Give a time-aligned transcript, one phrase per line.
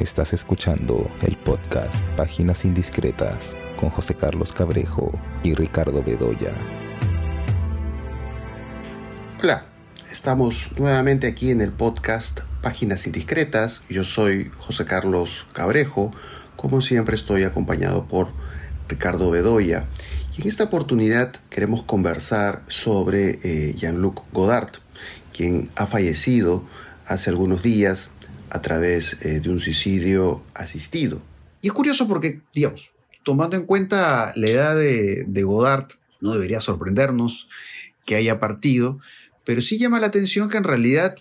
[0.00, 6.54] Estás escuchando el podcast Páginas Indiscretas con José Carlos Cabrejo y Ricardo Bedoya.
[9.42, 9.66] Hola,
[10.10, 13.82] estamos nuevamente aquí en el podcast Páginas Indiscretas.
[13.90, 16.12] Yo soy José Carlos Cabrejo.
[16.56, 18.28] Como siempre estoy acompañado por
[18.88, 19.86] Ricardo Bedoya.
[20.34, 24.70] Y en esta oportunidad queremos conversar sobre eh, Jean-Luc Godard,
[25.34, 26.64] quien ha fallecido
[27.04, 28.08] hace algunos días
[28.50, 31.22] a través eh, de un suicidio asistido.
[31.62, 32.92] Y es curioso porque, digamos,
[33.22, 35.88] tomando en cuenta la edad de, Godard,
[36.20, 37.48] no debería sorprendernos
[38.04, 38.98] que haya partido,
[39.44, 41.16] pero sí llama la atención que en realidad,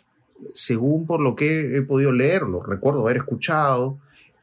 [0.54, 4.00] según por lo que he podido leer, lo recuerdo haber escuchado,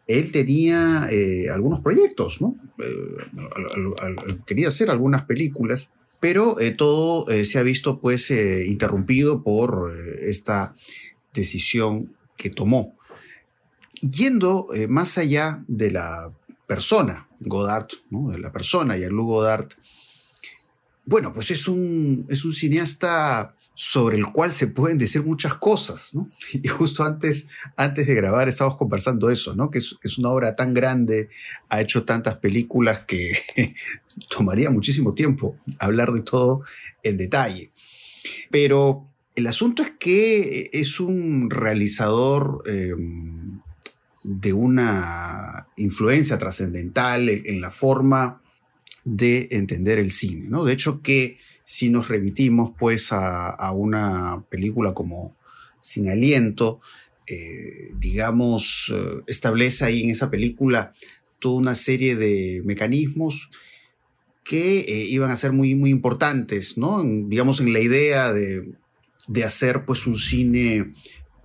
[0.07, 2.57] él tenía eh, algunos proyectos, ¿no?
[2.79, 5.91] Eh, quería hacer algunas películas,
[6.21, 10.75] pero todo se ha visto pues interrumpido por esta
[11.35, 12.97] decisión que tomó.
[14.01, 16.33] Yendo eh, más allá de la
[16.67, 19.69] persona, Godard, de la persona, Jean-Luc Godard,
[21.05, 26.13] bueno, pues es un, es un cineasta sobre el cual se pueden decir muchas cosas,
[26.53, 29.71] Y justo antes, antes de grabar estábamos conversando eso, ¿no?
[29.71, 31.29] Que es, es, una obra tan grande,
[31.69, 33.33] ha hecho tantas películas que
[34.31, 36.63] tomaría muchísimo tiempo hablar de todo
[37.03, 37.71] en detalle.
[38.51, 43.61] Pero el asunto es que es un realizador em,
[44.25, 48.43] de una influencia trascendental en, la forma
[49.05, 50.47] de entender el cine.
[50.49, 50.65] ¿no?
[50.65, 55.37] De hecho, que si nos remitimos pues, a, una película como
[55.81, 56.81] Sin Aliento,
[57.27, 60.93] eh, digamos, eh, establece ahí en esa película
[61.41, 63.51] toda una serie de mecanismos
[64.45, 67.05] que eh, iban a ser muy, muy importantes, ¿no?
[67.05, 68.77] digamos, en la idea de
[69.27, 70.93] de hacer pues un cine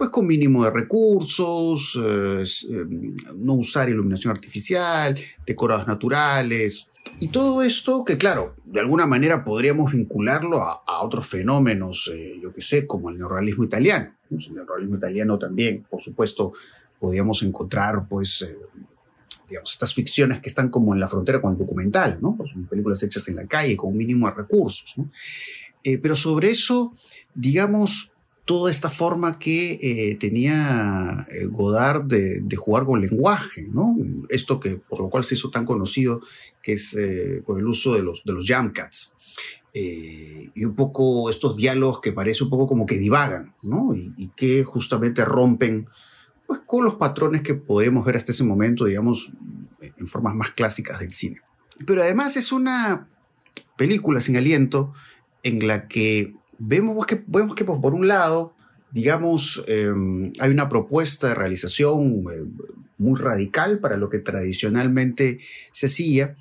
[0.01, 2.85] pues con mínimo de recursos, eh, eh,
[3.35, 5.15] no usar iluminación artificial,
[5.45, 6.89] decorados naturales.
[7.19, 12.51] Y todo esto que, claro, de alguna manera podríamos vincularlo a, otros fenómenos, eh, yo
[12.51, 14.15] que sé, como el neorrealismo italiano.
[14.31, 16.53] El neorrealismo italiano también, por supuesto,
[16.99, 18.43] podríamos encontrar, pues,
[19.47, 22.35] digamos, estas ficciones que están como en la frontera con el documental, ¿no?
[22.35, 24.95] Pues son películas hechas en la calle, con un mínimo de recursos.
[25.83, 26.93] Eh, pero sobre eso,
[27.33, 28.11] digamos,
[28.45, 33.95] toda esta forma que eh, tenía eh, Godard de, jugar con lenguaje, ¿no?
[34.29, 36.21] Esto que por lo cual se hizo tan conocido,
[36.61, 36.97] que es
[37.45, 39.13] por el uso de los, de los jam cats.
[39.73, 43.89] y un poco estos diálogos que parece un poco como que divagan, ¿no?
[43.95, 45.87] Y, que justamente rompen
[46.45, 49.31] pues, con los patrones que podemos ver hasta ese momento, digamos,
[49.79, 51.41] en formas más clásicas del cine.
[51.85, 53.07] Pero además es una
[53.77, 54.93] película sin aliento
[55.43, 58.53] en la que vemos que, vemos que pues, por un lado,
[58.91, 62.45] digamos, em, hay una propuesta de realización eh,
[62.97, 65.39] muy radical para lo que tradicionalmente
[65.71, 66.35] se hacía,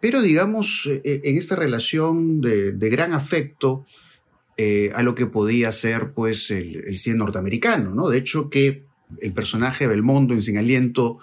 [0.00, 3.84] pero digamos, eh, eh, en esta relación de, gran afecto
[4.94, 8.08] a lo que podía ser pues el, el, cine norteamericano, ¿no?
[8.08, 8.84] De hecho que
[9.20, 11.18] el personaje de Belmondo en Sin Aliento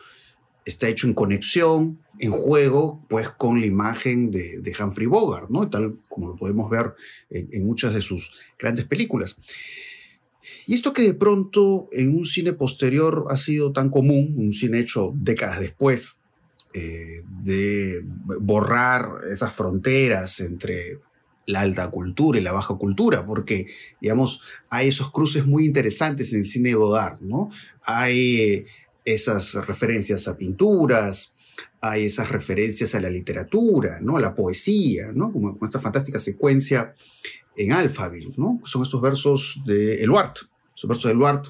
[0.66, 5.67] está hecho en conexión, en juego, pues con la imagen de, Humphrey Bogart, ¿no?
[5.69, 6.93] Tal como lo podemos ver
[7.31, 9.37] en, muchas de sus grandes películas.
[10.67, 14.79] Y esto que de pronto en un cine posterior ha sido tan común, un cine
[14.79, 16.17] hecho décadas después,
[16.75, 18.05] eh, de
[18.39, 20.99] borrar esas fronteras entre
[21.47, 23.65] la alta cultura y la baja cultura, porque,
[23.99, 27.49] digamos, hay esos cruces muy interesantes en el cine de Godard, ¿no?
[27.83, 28.63] Hay
[29.05, 31.33] esas referencias a pinturas,
[31.79, 34.17] hay esas referencias a la literatura, ¿no?
[34.17, 35.31] a la poesía, ¿no?
[35.31, 36.94] como, esta fantástica secuencia
[37.55, 38.61] en Alphaville, ¿no?
[38.63, 40.33] son estos versos de Eluard,
[40.75, 41.44] esos versos de Eluard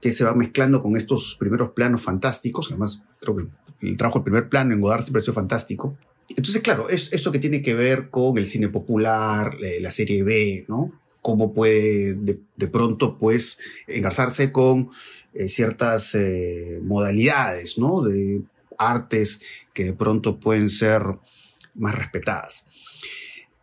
[0.00, 3.46] que se van mezclando con estos primeros planos fantásticos, además creo que
[3.80, 5.96] el trabajo del primer plano en Godard ha sido fantástico.
[6.30, 10.64] Entonces, claro, es esto que tiene que ver con el cine popular, la serie B,
[10.68, 10.92] ¿no?
[11.22, 14.90] Cómo puede de, de pronto, pues, engarzarse con
[15.38, 18.02] eh, ciertas eh, modalidades, ¿no?
[18.02, 18.40] De
[18.78, 19.40] artes
[19.72, 21.02] que de pronto pueden ser
[21.74, 22.64] más respetadas.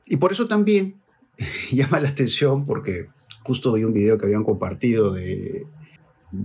[0.06, 1.02] Y por eso también
[1.72, 3.08] llama la atención porque
[3.44, 5.66] justo vi un video que habían compartido de,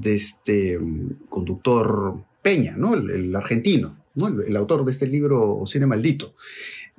[0.04, 2.94] este mm, conductor Peña, ¿no?
[2.94, 4.28] El, argentino, ¿no?
[4.28, 6.34] El, autor de este libro Cine Maldito.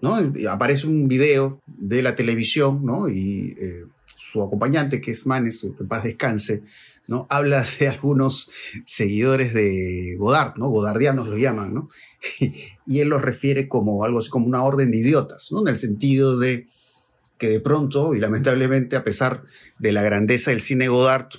[0.01, 0.17] ¿no?
[0.49, 3.09] aparece un video de la televisión ¿no?
[3.09, 3.83] y eh,
[4.15, 6.63] su acompañante, que es Manes, que paz descanse,
[7.09, 7.25] ¿no?
[7.29, 8.49] Habla de algunos
[8.85, 10.69] seguidores de Godard, ¿no?
[10.69, 11.89] Godardianos lo llaman, ¿no?
[12.85, 15.61] y él los refiere como algo así como una orden de idiotas, ¿no?
[15.61, 16.67] En el sentido de
[17.37, 19.43] que de pronto, y lamentablemente, a pesar
[19.79, 21.29] de la grandeza del cine Godard,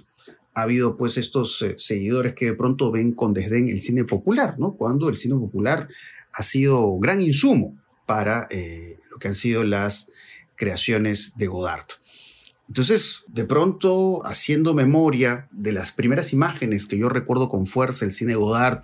[0.54, 4.58] ha habido pues estos eh, seguidores que de pronto ven con desdén el cine popular,
[4.58, 4.74] ¿no?
[4.76, 5.88] Cuando el cine popular
[6.32, 7.76] ha sido gran insumo
[8.06, 10.08] para eh, lo que han sido las
[10.56, 11.86] creaciones de Godard.
[12.70, 18.12] Entonces, de pronto, haciendo memoria de las primeras imágenes que yo recuerdo con fuerza el
[18.12, 18.82] cine Godard,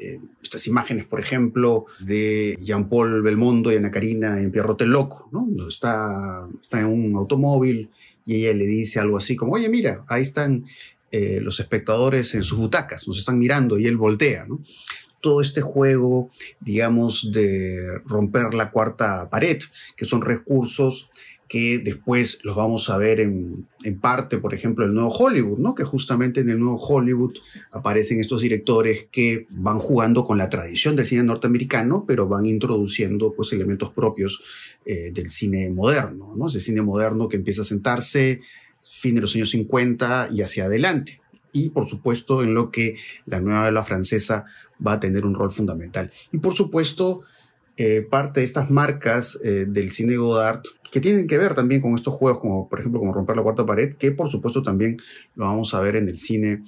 [0.00, 5.28] eh, estas imágenes, por ejemplo, de Jean-Paul Belmondo y Ana Karina en Pierrot el Loco,
[5.30, 5.68] ¿no?
[5.68, 7.88] Está, está en un automóvil
[8.26, 10.64] y ella le dice algo así como, oye, mira, ahí están
[11.12, 14.60] eh, los espectadores en sus butacas, nos están mirando y él voltea, ¿no?
[15.20, 19.58] Todo este juego, digamos, de romper la cuarta pared,
[19.96, 21.08] que son recursos
[21.54, 23.68] que después los vamos a ver en,
[24.00, 25.76] parte, por ejemplo, el nuevo Hollywood, ¿no?
[25.76, 27.34] Que justamente en el nuevo Hollywood
[27.70, 33.34] aparecen estos directores que van jugando con la tradición del cine norteamericano, pero van introduciendo
[33.36, 34.42] pues elementos propios
[34.84, 36.48] eh, del cine moderno, ¿no?
[36.48, 38.40] Ese cine moderno que empieza a sentarse
[38.82, 41.20] fin de los años 50 y hacia adelante.
[41.52, 42.96] Y por supuesto en lo que
[43.26, 44.44] la nueva ola francesa
[44.84, 46.10] va a tener un rol fundamental.
[46.32, 47.22] Y por supuesto,
[47.76, 50.62] eh, parte de estas marcas eh, del cine Godard
[50.92, 53.66] que tienen que ver también con estos juegos, como por ejemplo como romper la cuarta
[53.66, 54.96] pared, que por supuesto también
[55.34, 56.62] lo vamos a ver en el cine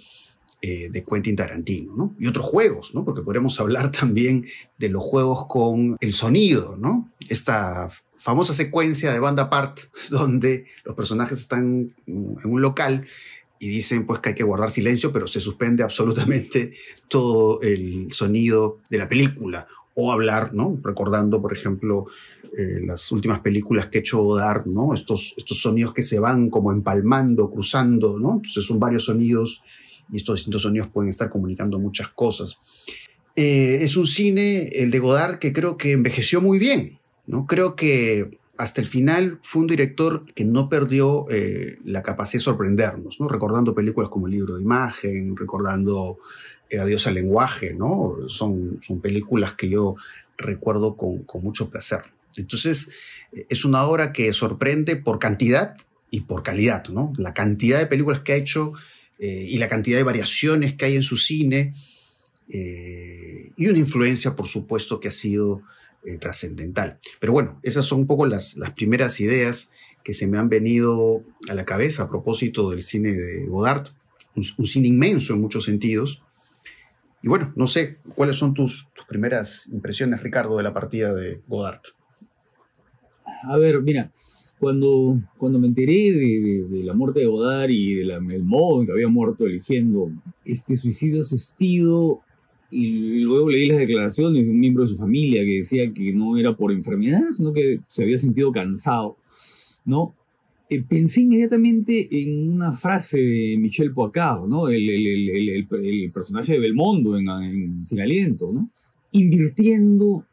[0.62, 2.17] eh, de Quentin Tarantino, ¿no?
[2.19, 3.05] Y otros juegos, ¿no?
[3.05, 4.47] Porque podríamos hablar también
[4.79, 7.09] de los juegos con el sonido, ¿no?
[7.29, 9.79] Esta famosa secuencia de banda part
[10.11, 13.06] donde los personajes están en un local
[13.61, 16.73] y dicen pues que hay que guardar silencio, pero se suspende absolutamente
[17.09, 20.78] todo el sonido de la película o hablar, ¿no?
[20.82, 22.06] Recordando, por ejemplo,
[22.56, 24.93] eh, las últimas películas que he hecho dar, ¿no?
[24.93, 28.34] Estos, estos sonidos que se van como empalmando, cruzando, ¿no?
[28.34, 29.62] Entonces son varios sonidos
[30.12, 32.58] y estos distintos sonidos pueden estar comunicando muchas cosas.
[33.34, 37.46] Eh, es un cine, el de Godard, que creo que envejeció muy bien, ¿no?
[37.46, 42.44] Creo que hasta el final fue un director que no perdió eh, la capacidad de
[42.44, 43.28] sorprendernos, ¿no?
[43.28, 46.19] Recordando películas como El libro de imagen, recordando
[46.72, 48.16] Adiós al lenguaje, ¿no?
[48.28, 49.96] Son, son películas que yo
[50.36, 52.00] recuerdo con, con mucho placer.
[52.36, 52.88] Entonces,
[53.32, 55.76] eh, es una obra que sorprende por cantidad
[56.10, 57.12] y por calidad, ¿no?
[57.16, 58.72] La cantidad de películas que ha hecho
[59.18, 61.74] eh, y la cantidad de variaciones que hay en su cine
[62.48, 65.62] eh, y una influencia, por supuesto, que ha sido
[66.20, 67.00] trascendental.
[67.18, 69.70] Pero bueno, esas son un poco las, las primeras ideas
[70.04, 73.88] que se me han venido a la cabeza a propósito del cine de Godard,
[74.36, 76.22] un cine inmenso en muchos sentidos,
[77.26, 81.81] y bueno, no sé, ¿cuáles son tus, primeras impresiones, Ricardo, de la partida de Godard?
[83.43, 84.12] A ver, mira,
[84.61, 89.08] cuando, cuando me enteré de, la muerte de Godard y del modo en que había
[89.08, 90.08] muerto eligiendo
[90.44, 92.20] este suicidio asistido,
[92.70, 96.37] y luego leí las declaraciones de un miembro de su familia que decía que no
[96.37, 99.17] era por enfermedad, sino que se había sentido cansado,
[99.84, 100.14] ¿no?
[100.68, 104.68] Eh, pensé inmediatamente en una frase de Michel Poicard, ¿no?
[104.68, 108.68] el, el, personaje de Belmondo en, Sin Aliento, ¿no?
[109.12, 110.24] invirtiendo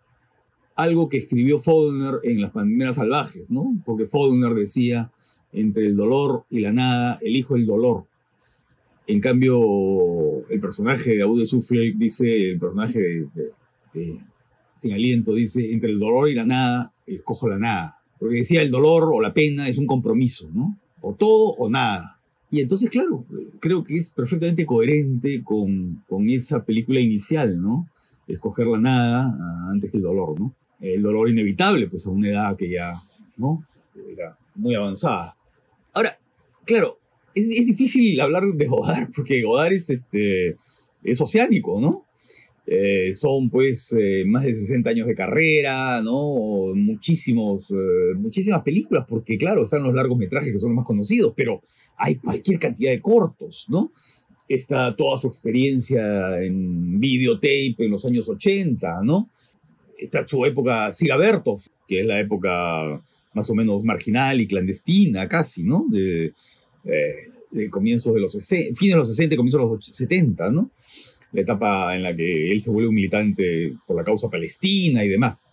[0.75, 3.75] algo que escribió Faulkner en Las Palmeras Salvajes, ¿no?
[3.85, 5.11] porque Faulkner decía,
[5.51, 8.05] entre el dolor y la nada, elijo el dolor.
[9.05, 13.27] En cambio, el personaje de Abu de Souffle dice, el personaje
[13.93, 14.19] de
[14.77, 18.71] Sin Aliento dice, entre el dolor y la nada, escojo la nada porque decía el
[18.71, 20.79] dolor o la pena es un compromiso, ¿no?
[21.01, 22.21] O todo o nada.
[22.49, 23.25] Y entonces, claro,
[23.59, 27.89] creo que es perfectamente coherente con, con esa película inicial, ¿no?
[28.25, 30.55] Escoger la nada ah, antes que el dolor, ¿no?
[30.79, 32.93] El dolor inevitable, pues a una edad que ya,
[33.35, 33.65] ¿no?
[34.09, 35.35] Era muy avanzada.
[35.91, 36.17] Ahora,
[36.63, 36.99] claro,
[37.35, 40.55] es, es difícil hablar de Godard, porque Godard es, este,
[41.03, 42.05] es oceánico, ¿no?
[42.65, 46.73] Eh, son pues eh, más de 60 años de carrera, ¿no?
[46.73, 51.61] Muchísimos, eh, muchísimas películas, porque claro, están los largometrajes que son los más conocidos, pero
[51.97, 53.91] hay cualquier cantidad de cortos, ¿no?
[54.47, 59.29] Está toda su experiencia en videotape en los años 80, ¿no?
[59.97, 63.01] Está su época Siga Bertov, que es la época
[63.33, 65.85] más o menos marginal y clandestina casi, ¿no?
[65.89, 66.33] De,
[67.51, 70.71] de comienzos de los 60, fines de los 60 y comienzos de los 70, ¿no?
[71.33, 75.09] La etapa en la que él se vuelve un militante por la causa palestina y
[75.09, 75.45] demás.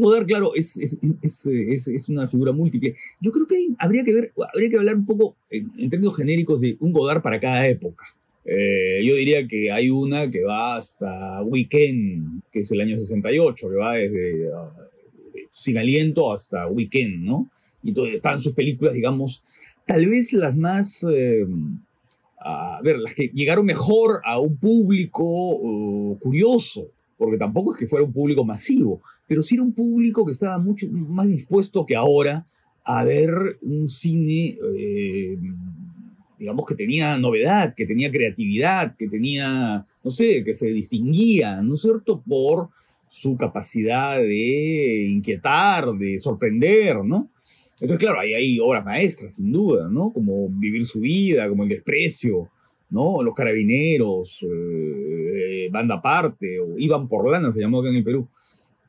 [0.00, 2.94] Godard, claro, es, es, es, es, una figura múltiple.
[3.20, 6.76] Yo creo que habría, que ver, habría que hablar un poco en, términos genéricos de
[6.80, 8.04] un Godard para cada época.
[8.44, 13.68] Eh, yo diría que hay una que va hasta Weekend, que es el año 68,
[13.68, 14.68] que va desde uh,
[15.50, 17.50] Sin Aliento hasta Weekend, ¿no?
[17.82, 19.44] Y entonces están sus películas, digamos,
[19.86, 21.06] tal vez las más...
[21.08, 21.46] Eh,
[22.44, 27.86] a ver, las que llegaron mejor a un público uh, curioso, porque tampoco es que
[27.86, 31.96] fuera un público masivo, pero sí era un público que estaba mucho más dispuesto que
[31.96, 32.46] ahora
[32.84, 35.38] a ver un cine, eh,
[36.38, 41.74] digamos que tenía novedad, que tenía creatividad, que tenía, no sé, que se distinguía, ¿no
[41.74, 42.68] es cierto?, por
[43.08, 47.30] su capacidad de inquietar, de sorprender, ¿no?
[47.80, 50.12] Entonces, claro, ahí hay obras maestras, sin duda, ¿no?
[50.12, 52.48] Como Vivir su vida, como El desprecio,
[52.90, 53.22] ¿no?
[53.22, 58.28] Los carabineros, eh, Banda Aparte, o Iban por lana, se llamó acá en el Perú.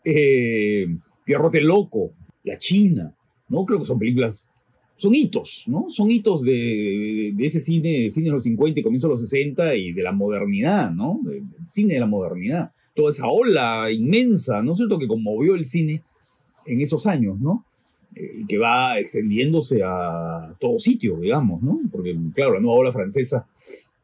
[0.04, 0.88] Eh,
[1.24, 2.12] Pierrote Loco,
[2.44, 3.16] La China,
[3.50, 3.66] ¿no?
[3.66, 4.48] Creo que son películas,
[4.98, 5.88] son hitos, ¿no?
[5.90, 9.94] Son hitos de, ese cine, fin de los 50 y comienzo de los 60 y
[9.94, 11.20] de la modernidad, ¿no?
[11.24, 12.72] Del cine de la modernidad.
[12.96, 16.04] Toda esa ola inmensa, ¿no es cierto?, que conmovió el cine
[16.68, 17.66] en esos años, ¿no?
[18.48, 21.82] Que va extendiéndose a todo sitio, digamos, ¿no?
[21.92, 23.46] Porque, claro, la nueva ola francesa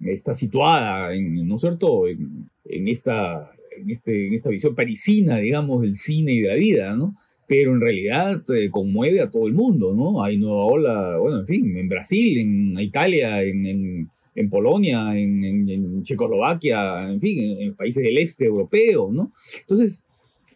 [0.06, 5.82] está situada, en, ¿no es cierto?, en, esta, en, este, en esta visión parisina, digamos,
[5.82, 7.16] del cine y de la vida, ¿no?
[7.48, 10.24] Pero en realidad eh, conmueve a todo el mundo, ¿no?
[10.24, 17.10] Hay nueva ola, bueno, en fin, en Brasil, en Italia, en, en Polonia, en, Checoslovaquia,
[17.10, 19.32] en fin, en, países del este europeo, ¿no?
[19.62, 20.02] Entonces,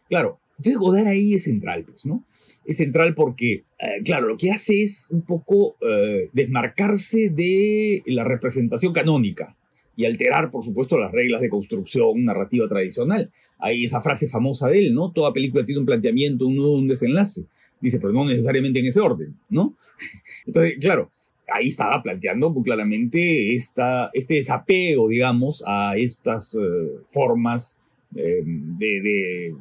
[0.08, 2.24] claro, entonces Godard ahí es central, pues, ¿no?
[2.66, 8.24] Es central porque, eh, claro, lo que hace es un poco eh, desmarcarse de la
[8.24, 9.56] representación canónica
[9.96, 13.32] y alterar, por supuesto, las reglas de construcción narrativa tradicional.
[13.60, 15.12] Hay esa frase famosa de él, ¿no?
[15.12, 17.46] Toda película tiene un planteamiento, un un desenlace.
[17.80, 19.78] Dice, pero no necesariamente en ese orden, ¿no?
[20.46, 21.12] Entonces, claro,
[21.48, 26.60] ahí estaba planteando muy claramente esta, este desapego, digamos, a estas eh,
[27.10, 27.78] formas
[28.12, 28.44] de,
[28.80, 29.56] de,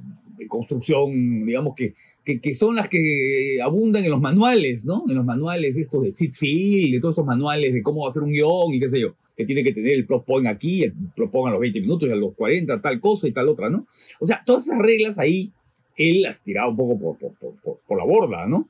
[0.49, 5.05] construcción, digamos, que, que, son las que abundan en los manuales, ¿no?
[5.09, 8.73] En los manuales estos de Sitfield, de todos estos manuales de cómo hacer un guion
[8.73, 11.49] y qué sé yo, que tiene que tener el plot point aquí, el plot point
[11.49, 13.87] a los 20 minutos a los 40, tal cosa y tal otra, ¿no?
[14.21, 15.53] O sea, todas esas reglas ahí,
[15.97, 18.69] él las tiraba un poco por, por, por, por la borda, ¿no?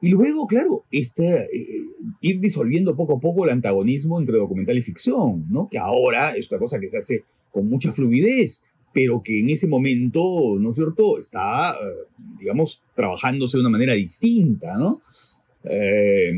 [0.00, 1.48] Y luego, claro, este,
[2.20, 5.68] ir disolviendo poco a poco el antagonismo entre documental y ficción, ¿no?
[5.70, 8.62] Que ahora es una cosa que se hace con mucha fluidez,
[8.94, 12.06] pero que en ese momento, ¿no es cierto?, está, eh,
[12.38, 15.02] digamos, trabajándose de una manera distinta, ¿no?
[15.66, 16.30] Eh,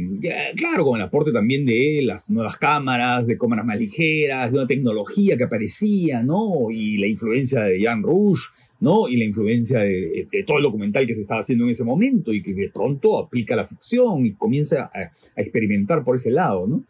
[0.57, 4.67] claro, con el aporte también de las nuevas cámaras, de cámaras más ligeras, de una
[4.67, 6.71] tecnología que aparecía, ¿no?
[6.71, 8.45] Y la influencia de Jan Rouge,
[8.81, 9.09] ¿no?
[9.09, 12.43] Y la influencia de, todo el documental que se estaba haciendo en ese momento y
[12.43, 16.85] que de pronto aplica la ficción y comienza a experimentar por ese lado, ¿no?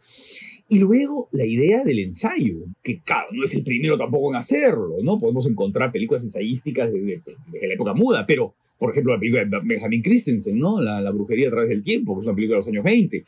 [0.68, 4.96] Y luego la idea del ensayo, que claro, no es el primero tampoco en hacerlo,
[5.00, 5.18] ¿no?
[5.18, 10.02] Podemos encontrar películas ensayísticas desde, la época muda, pero, por ejemplo, la película de Benjamin
[10.02, 10.80] Christensen, ¿no?
[10.80, 13.24] La, brujería a través del tiempo, que es una película de los años 20,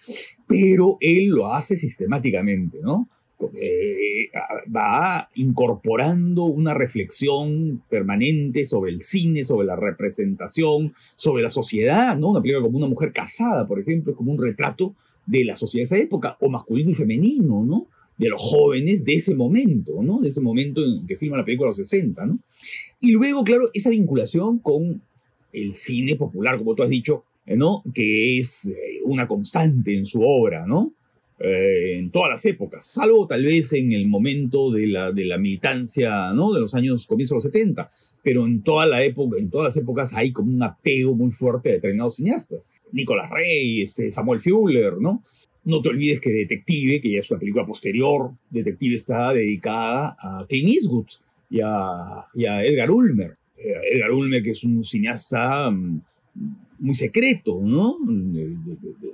[0.49, 3.09] pero él lo hace sistemáticamente, ¿no?
[3.55, 4.31] Eh,
[4.75, 12.31] va incorporando una reflexión permanente sobre el cine, sobre la representación, sobre la sociedad, ¿no?
[12.31, 14.97] Una película como una mujer casada, por ejemplo, es como un retrato
[15.29, 17.87] de la sociedad de esa época, o masculino y femenino, ¿no?
[18.17, 20.21] De los jóvenes de ese momento, ¿no?
[20.21, 22.39] De ese momento en que filma la película los 60, ¿no?
[23.01, 25.03] Y luego, claro, esa vinculación con
[25.53, 27.83] el cine popular, como tú has dicho, ¿no?
[27.95, 30.93] Que es eh, una constante en su obra, ¿no?
[31.41, 35.39] Eh, en todas las épocas, salvo tal vez en el momento de la, de la
[35.39, 36.53] militancia ¿no?
[36.53, 37.91] de los años comienzos de los 70,
[38.25, 41.71] pero en toda la época, en todas las épocas hay como un apego muy fuerte
[41.71, 42.69] a determinados cineastas.
[42.91, 45.23] Nicolás Rey, este, Samuel Fuller, ¿no?
[45.65, 50.45] No te olvides que Detective, que ya es una película posterior, Detective está dedicada a
[50.49, 51.07] Clint Eastwood
[51.51, 53.37] y a, y a Edgar Ulmer.
[53.57, 56.01] Eh, Edgar Ulmer, que es un cineasta mm,
[56.79, 57.97] muy secreto, ¿no?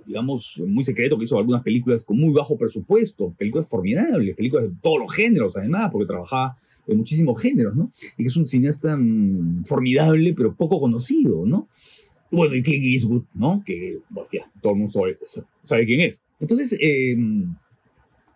[0.06, 4.76] digamos, muy secreto, que hizo algunas películas con muy bajo presupuesto, películas formidables, películas de
[4.82, 6.56] todos los géneros, además, porque trabajaba
[6.86, 7.90] en muchísimos géneros, ¿no?
[8.18, 11.68] Y que es un cineasta mm, formidable, pero poco conocido, ¿no?
[12.30, 13.62] Bueno, y Clint Eastwood, ¿no?
[13.64, 14.92] Que, bueno, ya, todo el mundo
[15.62, 16.22] sabe, quién es.
[16.40, 17.54] Entonces, em,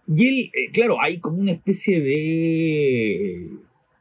[0.07, 3.51] y él, eh, claro, hay como una especie de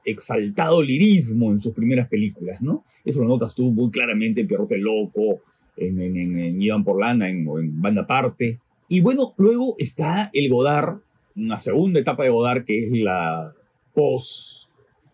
[0.07, 2.85] exaltado lirismo en sus primeras películas, ¿no?
[3.03, 5.41] Eso lo notas tú muy claramente en Pierrote Loco,
[5.75, 8.59] en, en, en, Iván Porlana, en, en Banda Aparte.
[8.89, 10.99] Y bueno, luego está el Godard,
[11.35, 13.53] una segunda etapa de Godard que es la
[13.93, 14.67] post-68,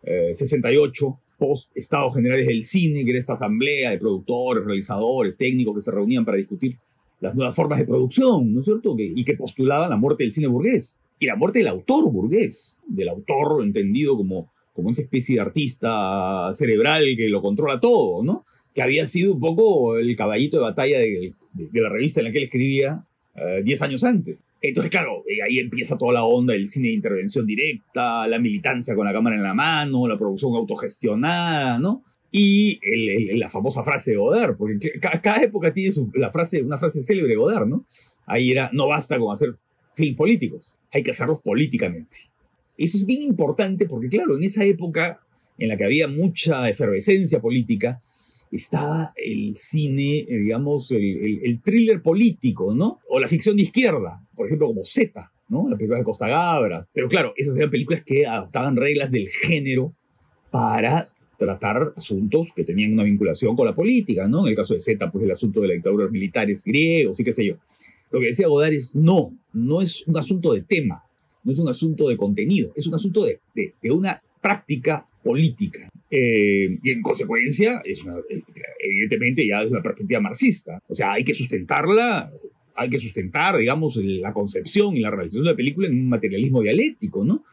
[0.05, 5.91] eh, post-Estados Generales del Cine, que era esta asamblea de productores, realizadores, técnicos que se
[5.91, 6.77] reunían para discutir
[7.19, 8.95] las nuevas formas de producción, ¿no es cierto?
[8.97, 13.07] y que postulaban la muerte del cine burgués y la muerte del autor burgués, del
[13.07, 18.45] autor entendido como como una especie de artista cerebral que lo controla todo, ¿no?
[18.73, 21.33] Que había sido un poco el caballito de batalla de,
[21.73, 23.05] la revista en la que él escribía
[23.63, 24.43] 10 eh, años antes.
[24.61, 28.95] Entonces, claro, eh, ahí empieza toda la onda del cine de intervención directa, la militancia
[28.95, 32.03] con la cámara en la mano, la producción autogestionada, ¿no?
[32.31, 32.79] Y
[33.37, 37.35] la famosa frase de Godard, porque cada, época tiene la frase, una frase célebre de
[37.35, 37.85] Godard, ¿no?
[38.25, 39.55] Ahí era, no basta con hacer
[39.93, 42.32] films políticos, hay que hacerlos políticamente.
[42.77, 45.19] Eso es bien importante porque, claro, en esa época
[45.57, 48.01] en la que había mucha efervescencia política,
[48.51, 52.99] estaba el cine, eh, digamos, el, thriller político, ¿no?
[53.09, 55.69] O la ficción de izquierda, por ejemplo, como Z, ¿no?
[55.69, 56.87] La película de Costa Gabras.
[56.93, 59.93] Pero claro, esas eran películas que adoptaban reglas del género
[60.51, 64.45] para tratar asuntos que tenían una vinculación con la política, ¿no?
[64.45, 67.33] En el caso de Z, pues el asunto de la dictadura militares griegos y qué
[67.33, 67.55] sé yo.
[68.11, 71.03] Lo que decía Godard es, no, no es un asunto de tema,
[71.43, 75.89] no es un asunto de contenido, es un asunto de, de, una práctica política.
[76.09, 78.03] Eh, y en consecuencia, es
[78.79, 80.81] evidentemente ya es una perspectiva marxista.
[80.87, 82.31] O sea, hay que sustentarla,
[82.75, 86.61] hay que sustentar, digamos, la concepción y la realización de la película en un materialismo
[86.61, 87.43] dialéctico, ¿no?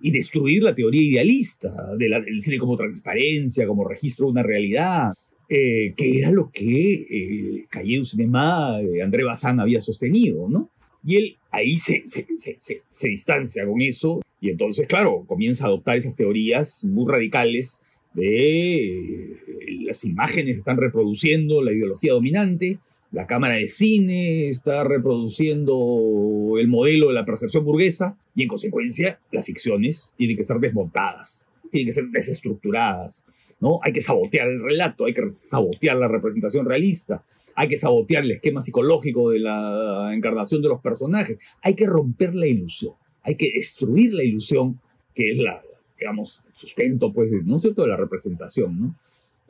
[0.00, 5.12] y destruir la teoría idealista de del cine como transparencia, como registro de una realidad,
[5.48, 10.70] eh, que era lo que eh, Calle du Cinema, de André Bazin había sostenido, ¿no?
[11.04, 15.96] Y él ahí se, se, se, distancia con eso y entonces, claro, comienza a adoptar
[15.96, 17.80] esas teorías muy radicales
[18.14, 19.36] de eh,
[19.82, 22.78] las imágenes están reproduciendo la ideología dominante,
[23.12, 29.20] la cámara de cine está reproduciendo el modelo de la percepción burguesa y en consecuencia
[29.32, 33.26] las ficciones tienen que ser desmontadas, tienen que ser desestructuradas.
[33.60, 33.78] ¿no?
[33.82, 37.24] Hay que sabotear el relato, hay que sabotear la representación realista,
[37.56, 42.34] hay que sabotear el esquema psicológico de la encarnación de los personajes, hay que romper
[42.34, 44.80] la ilusión, hay que destruir la ilusión
[45.14, 45.62] que es la,
[45.98, 48.96] digamos, sustento, pues, ¿no es cierto?, de la representación, ¿no?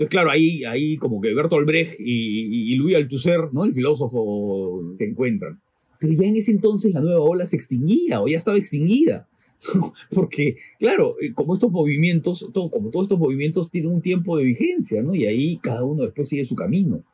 [0.01, 3.65] Entonces, claro, ahí, ahí como que Bertolt Brecht y, y Louis Althusser, ¿no?
[3.65, 5.61] el filósofo, se encuentran.
[5.99, 9.29] Pero ya en ese entonces la nueva ola se extinguía o ya estaba extinguida.
[10.11, 14.45] Porque, claro, eh, como estos movimientos, todo, como todos estos movimientos tienen un tiempo de
[14.45, 15.15] vigencia, ¿no?
[15.15, 17.05] Y ahí cada uno después sigue su camino.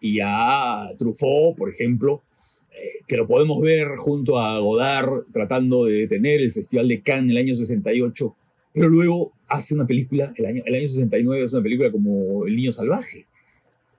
[0.00, 2.22] Y ya Truffaut, por ejemplo,
[2.70, 7.24] eh, que lo podemos ver junto a Godard tratando de detener el Festival de Cannes
[7.24, 8.36] en el año 68,
[8.72, 12.56] pero luego hace una película, el año, el año 69 hace una película como El
[12.56, 13.26] Niño Salvaje.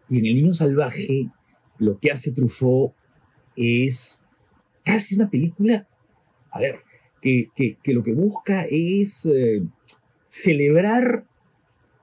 [0.10, 1.30] Y en El Niño Salvaje
[1.80, 2.94] lo que hace Truffaut
[3.56, 4.22] es
[4.84, 5.88] casi una película,
[6.52, 6.80] a ver,
[7.22, 9.62] que, que, lo que busca es eh,
[10.28, 11.26] celebrar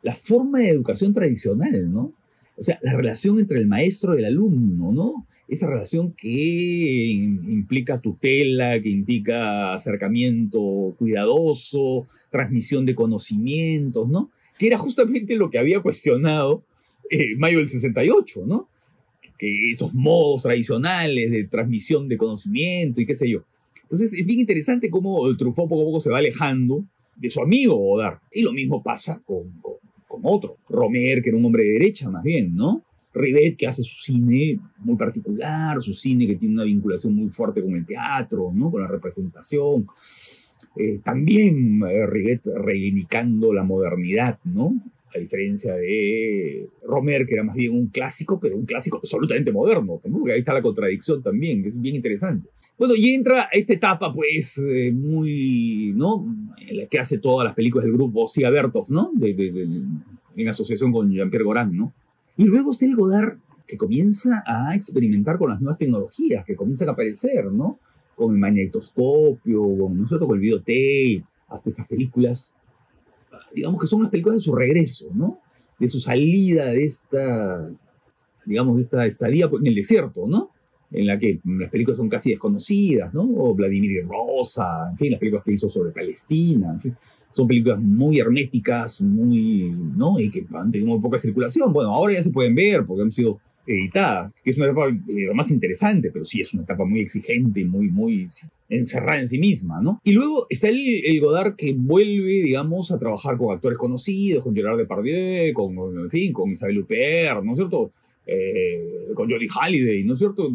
[0.03, 2.13] la forma de educación tradicional, ¿no?
[2.57, 5.27] O sea, la relación entre el maestro y el alumno, ¿no?
[5.49, 14.31] Esa relación que implica tutela, que implica acercamiento cuidadoso, transmisión de conocimientos, ¿no?
[14.59, 16.65] Que era justamente lo que había cuestionado
[17.11, 18.69] eh, Mayo del 68, ¿no?
[19.39, 23.45] Que esos modos tradicionales de transmisión de conocimiento y qué sé yo.
[23.83, 27.41] Entonces es bien interesante cómo el Truffaut poco a poco se va alejando de su
[27.41, 28.19] amigo Godard.
[28.33, 29.53] Y lo mismo pasa con,
[30.25, 32.83] otro, Romer, que era un hombre de derecha más bien, ¿no?
[33.17, 37.63] Rivet, que hace su cine muy particular, su cine que tiene una vinculación muy fuerte
[37.63, 38.71] con el teatro, ¿no?
[38.71, 39.87] con la representación.
[40.77, 44.75] Eh, también eh, Rivet reivindicando la modernidad, ¿no?
[45.15, 49.99] A diferencia de Romer, que era más bien un clásico, pero un clásico absolutamente moderno,
[50.03, 52.51] porque ahí está la contradicción también, que es bien interesante.
[52.79, 56.27] Bueno, y entra esta etapa, pues, eh, muy, ¿no?
[56.59, 59.13] En la que hace todas las películas del grupo Sia Bertov, ¿no?
[59.23, 61.95] en asociación con Jean-Pierre Goran, ¿no?
[62.37, 66.91] Y luego está el Godard que comienza a experimentar con las nuevas tecnologías que comienzan
[66.91, 67.79] a aparecer, ¿no?
[68.15, 72.53] Con el magnetoscopio, con, nosotros con el videotape, hasta estas películas,
[73.55, 75.41] digamos que son las películas de su regreso, ¿no?
[75.79, 77.71] De su salida de esta,
[78.45, 80.51] digamos, de esta estadía en el desierto, ¿no?
[80.93, 83.23] En la que las películas son casi desconocidas, ¿no?
[83.23, 86.97] O Vladimir Rosa, en fin, las películas que hizo sobre Palestina, en fin
[87.37, 90.19] son películas muy herméticas, muy, ¿no?
[90.19, 91.71] Y que han tenido muy poca circulación.
[91.71, 95.35] Bueno, ahora ya se pueden ver porque han sido editadas, que es una etapa eh,
[95.35, 98.27] más interesante, pero sí es una etapa muy exigente, muy, muy
[98.71, 100.01] encerrada en sí misma, ¿no?
[100.05, 104.55] Y luego está el, el Godard que vuelve, digamos, a trabajar con actores conocidos, con
[104.55, 107.91] Gerard Depardieu, con, en fin, con Isabel Huppert, ¿no es cierto?
[108.27, 110.51] Eh, con Jodie Halliday, ¿no es cierto?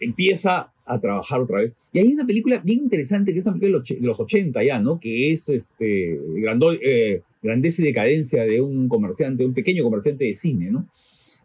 [0.00, 1.76] Eh, empieza a trabajar otra vez.
[1.92, 4.98] Y hay una película bien interesante, que es una película de los 80 ya, ¿no?
[4.98, 10.70] Que es este, eh, Grandeza y Decadencia de un comerciante, un pequeño comerciante de cine,
[10.70, 10.88] ¿no?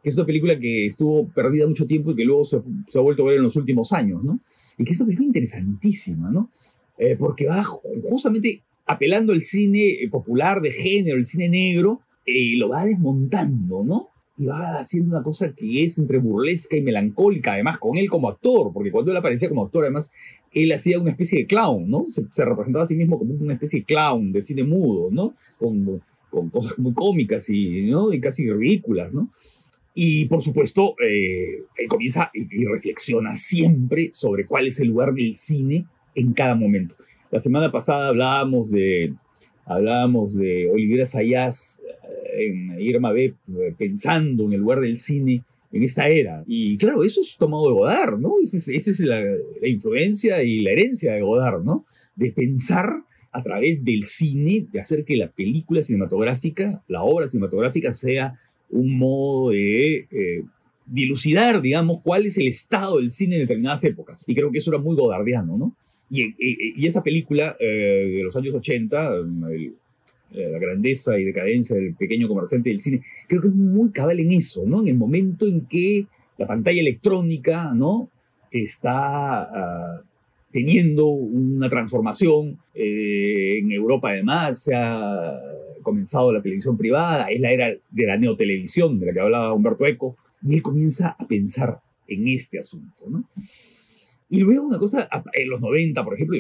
[0.02, 3.24] Que es una película que estuvo perdida mucho tiempo y que luego se, ha vuelto
[3.24, 4.40] a ver en los últimos años, ¿no?
[4.78, 6.50] Y que es una película interesantísima, ¿no?
[6.98, 12.70] Eh, porque va justamente apelando al cine popular de género, el cine negro, y lo
[12.70, 14.10] va desmontando, ¿no?
[14.38, 18.30] Y va haciendo una cosa que es entre burlesca y melancólica, además con él como
[18.30, 20.12] actor, porque cuando él aparecía como actor, además,
[20.52, 22.06] él hacía una especie de clown, ¿no?
[22.10, 25.36] Se, representaba a sí mismo como una especie de clown de cine mudo, ¿no?
[25.58, 28.12] Con, con cosas muy cómicas y, ¿no?
[28.12, 29.30] y casi ridículas, ¿no?
[29.94, 35.34] Y por supuesto, eh, él comienza y, reflexiona siempre sobre cuál es el lugar del
[35.36, 36.96] cine en cada momento.
[37.32, 39.14] La semana pasada hablábamos de,
[39.66, 43.34] hablábamos de Olivera Sayas eh, en Irma B,
[43.78, 46.44] pensando en el lugar del cine en esta era.
[46.48, 48.36] Y claro, eso es tomado de Godard, ¿no?
[48.42, 51.86] Esa es, la, la, influencia y la herencia de Godard, ¿no?
[52.16, 57.92] De pensar a través del cine, de hacer que la película cinematográfica, la obra cinematográfica
[57.92, 60.44] sea un modo de eh,
[60.86, 64.24] dilucidar, digamos, cuál es el estado del cine en determinadas épocas.
[64.26, 65.76] Y creo que eso era muy godardiano, ¿no?
[66.10, 69.12] Y, y, esa película eh, de los años 80,
[70.34, 74.20] eh, la grandeza y decadencia del pequeño comerciante del cine, creo que es muy cabal
[74.20, 74.82] en eso, ¿no?
[74.82, 76.06] En el momento en que
[76.38, 78.10] la pantalla electrónica, ¿no?
[78.52, 80.02] Está ah,
[80.52, 82.58] teniendo una transformación.
[82.74, 85.34] en Europa además se ha
[85.82, 89.86] comenzado la televisión privada, es la era de la neotelevisión de la que hablaba Humberto
[89.86, 93.26] Eco, y él comienza a pensar en este asunto, ¿no?
[94.30, 96.38] Y luego una cosa, en los 90, por ejemplo,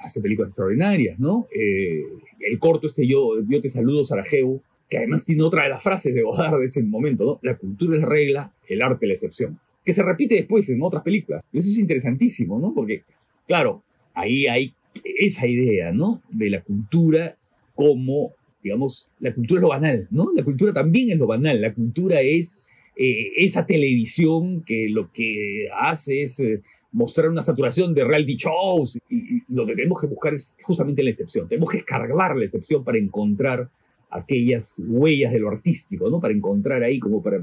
[0.00, 1.48] hace películas extraordinarias, ¿no?
[1.52, 2.04] Eh,
[2.40, 6.14] el corto este yo, yo te saludo, Sarajevo, que además tiene otra de las frases
[6.14, 7.38] de Godard de ese momento, ¿no?
[7.42, 11.02] La cultura es la regla, el arte la excepción, que se repite después en otras
[11.02, 11.42] películas.
[11.52, 12.72] Eso es interesantísimo, ¿no?
[12.72, 13.02] Porque,
[13.46, 13.82] claro,
[14.14, 16.22] ahí hay esa idea, ¿no?
[16.30, 17.36] De la cultura
[17.74, 20.32] como digamos, la cultura es lo banal, ¿no?
[20.34, 22.60] La cultura también es lo banal, la cultura es
[22.96, 26.60] eh, esa televisión que lo que hace es eh,
[26.92, 31.10] mostrar una saturación de reality shows y, lo que tenemos que buscar es justamente la
[31.10, 33.68] excepción, tenemos que escarbar la excepción para encontrar
[34.10, 36.20] aquellas huellas de lo artístico, ¿no?
[36.20, 37.42] Para encontrar ahí como para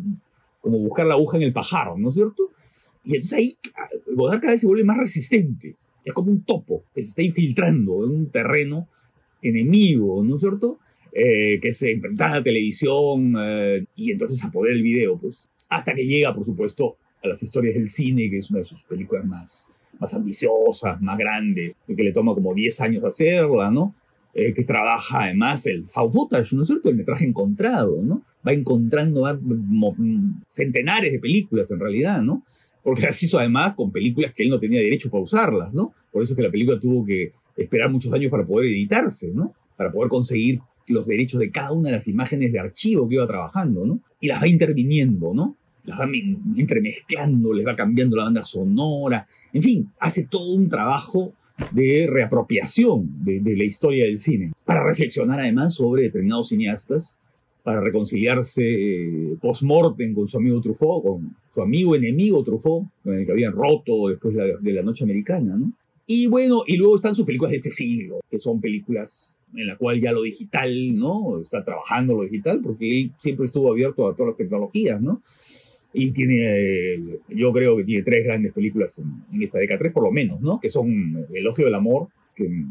[0.61, 2.49] como buscar la aguja en el pajar, ¿no es cierto?
[3.03, 3.57] Y entonces ahí
[4.15, 8.03] Godard cada vez se vuelve más resistente, es como un topo que se está infiltrando
[8.03, 8.87] en un terreno
[9.41, 10.79] enemigo, ¿no es cierto?
[11.11, 15.49] Eh, que se enfrenta a la televisión eh, y entonces a poder el video, pues.
[15.69, 18.81] Hasta que llega, por supuesto, a las historias del cine, que es una de sus
[18.83, 23.93] películas más, más ambiciosas, más grandes, que le toma como 10 años hacerla, ¿no?
[24.33, 26.89] Eh, que trabaja además el found footage, ¿no es cierto?
[26.89, 28.21] El metraje encontrado, ¿no?
[28.45, 29.23] Va encontrando
[30.49, 32.43] centenares de películas en realidad, ¿no?
[32.83, 35.93] Porque las hizo además con películas que él no tenía derecho para usarlas, ¿no?
[36.11, 39.53] Por eso es que la película tuvo que esperar muchos años para poder editarse, ¿no?
[39.77, 43.25] Para poder conseguir los derechos de cada una de las imágenes de archivo que iba
[43.25, 44.01] trabajando, ¿no?
[44.19, 45.55] Y las va interviniendo, ¿no?
[45.85, 46.07] Las va
[46.55, 51.33] entremezclando, les va cambiando la banda sonora, en fin, hace todo un trabajo
[51.71, 57.19] de reapropiación de, la historia del cine, para reflexionar además sobre determinados cineastas,
[57.63, 63.25] para reconciliarse eh, post-mortem con su amigo Truffaut, con su amigo enemigo Truffaut, con el
[63.25, 65.71] que habían roto después de la, de la noche americana, ¿no?
[66.07, 69.77] Y bueno, y luego están sus películas de este siglo, que son películas en la
[69.77, 71.39] cual ya lo digital, ¿no?
[71.41, 75.21] Está trabajando lo digital porque él siempre estuvo abierto a todas las tecnologías, ¿no?
[75.97, 80.11] Y tiene, yo creo que tiene tres grandes películas en, esta década, tres por lo
[80.11, 80.59] menos, ¿no?
[80.59, 82.65] Que son Elogio del Amor, que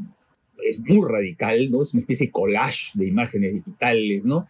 [0.63, 1.83] es muy radical, ¿no?
[1.83, 4.47] Es una especie de collage de imágenes digitales, ¿no?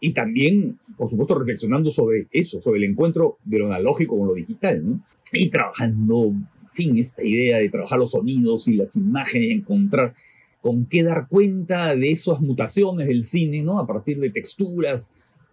[0.00, 4.34] Y también, por supuesto, reflexionando sobre eso, sobre el encuentro de lo analógico con lo
[4.34, 5.04] digital, ¿no?
[5.30, 10.14] Y trabajando, en fin, esta idea de trabajar los sonidos y las imágenes, encontrar
[10.62, 13.78] con qué dar cuenta de esas mutaciones del cine, ¿no?
[13.78, 15.10] A partir de texturas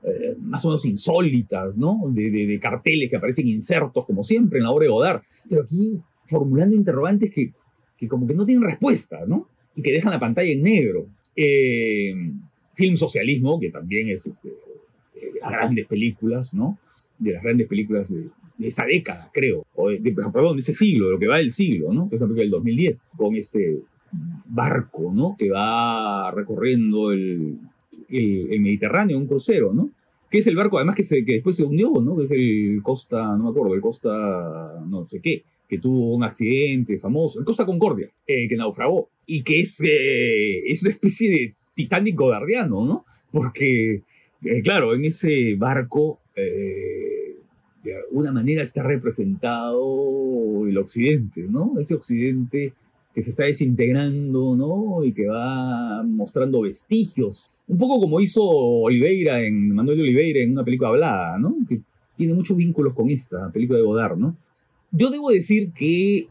[0.08, 2.00] eh, más o menos insólitas, ¿no?
[2.12, 5.22] De, carteles que aparecen insertos, como siempre, en la obra de Godard.
[5.50, 7.54] Pero aquí formulando interrogantes que,
[7.98, 9.48] que como que no tienen respuesta, ¿no?
[9.76, 11.08] Y que dejan la pantalla en negro.
[11.36, 12.14] Eh,
[12.76, 16.78] film socialismo, que también es este, de las grandes películas, ¿no?
[17.18, 20.00] De las grandes películas de, esta década, creo, o de,
[20.32, 22.10] perdón, de ese siglo, de lo que va del siglo, ¿no?
[22.10, 23.80] Que es la película del 2010, con este
[24.46, 25.36] barco, ¿no?
[25.38, 27.58] Que va recorriendo el,
[28.10, 29.90] el, Mediterráneo, un crucero, ¿no?
[30.30, 32.18] Que es el barco, además, que, se, que después se hundió, ¿no?
[32.18, 36.24] Que es el Costa, no me acuerdo, el Costa, no sé qué, que tuvo un
[36.24, 41.30] accidente famoso, el Costa Concordia, eh, que naufragó, y que es, eh, es una especie
[41.30, 43.06] de Titanic godardiano, ¿no?
[43.32, 44.02] Porque,
[44.44, 51.80] eh, claro, en ese barco, de alguna manera está representado el occidente, ¿no?
[51.80, 52.74] Ese occidente
[53.16, 55.02] que se está desintegrando, ¿no?
[55.06, 57.64] Y que va mostrando vestigios.
[57.66, 61.56] Un poco como hizo Oliveira en Manuel de Oliveira en una película hablada, ¿no?
[61.68, 61.80] Que
[62.18, 64.36] tiene muchos vínculos con esta película de Godard, ¿no?
[64.92, 66.28] Yo debo decir que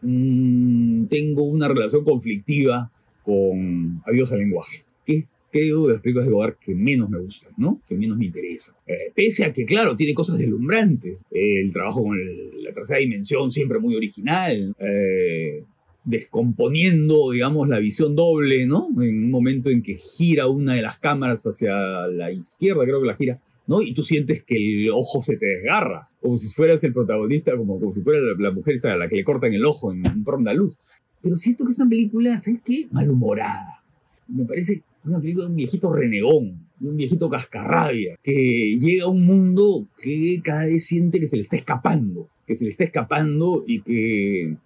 [0.00, 2.90] mm, tengo una relación conflictiva
[3.22, 7.52] con Adiós al lenguaje, que creo de las películas de Godard que menos me gustan,
[7.58, 7.82] ¿no?
[7.86, 8.74] Que menos me interesa.
[8.86, 11.26] Eh, pese a que, claro, tiene cosas deslumbrantes.
[11.30, 12.18] el trabajo con
[12.62, 14.74] la tercera dimensión siempre muy original.
[14.78, 15.62] Eh,
[16.06, 18.88] descomponiendo, digamos, la visión doble, ¿no?
[19.02, 21.74] En un momento en que gira una de las cámaras hacia
[22.06, 23.82] la izquierda, creo que la gira, ¿no?
[23.82, 27.80] Y tú sientes que el ojo se te desgarra, como si fueras el protagonista, como,
[27.80, 30.54] como si fuera la, mujer a la que le cortan el ojo en un de
[30.54, 30.78] luz.
[31.20, 32.86] Pero siento que es una película, ¿sabes qué?
[32.92, 33.82] Malhumorada.
[34.28, 39.08] Me parece una película de un viejito renegón, de un viejito cascarrabia, que llega a
[39.08, 42.84] un mundo que cada vez siente que se le está escapando, que se le está
[42.84, 44.56] escapando y que,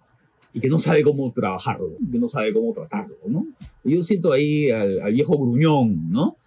[0.53, 3.47] y que no sabe cómo trabajarlo, que no sabe cómo tratarlo, ¿no?
[3.83, 6.37] Yo siento ahí al, viejo gruñón, ¿no?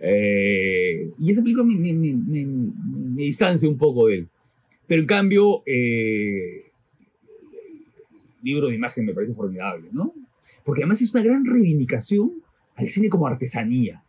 [0.00, 4.28] Eh, y esa película me, me, distancia un poco de él.
[4.86, 6.64] Pero en cambio, eh,
[8.38, 10.12] el libro de imagen me parece formidable, ¿no?
[10.64, 12.32] Porque además es una gran reivindicación
[12.76, 14.02] al cine como artesanía.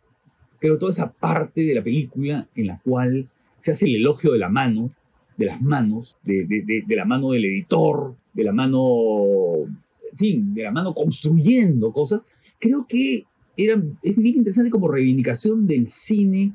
[0.58, 3.28] Creo toda esa parte de la película en la cual
[3.58, 4.90] se hace el elogio de la mano,
[5.36, 9.64] de las manos, de, la mano del editor, de la mano,
[10.12, 12.26] en fin, de la mano construyendo cosas,
[12.60, 13.24] creo que
[13.56, 16.52] era, es bien interesante como reivindicación del cine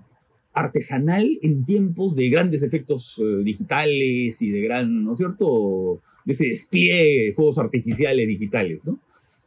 [0.54, 6.34] artesanal en tiempos de grandes efectos eh, digitales y de gran, ¿no es cierto?, de
[6.34, 9.00] ese despliegue de juegos artificiales digitales, ¿no?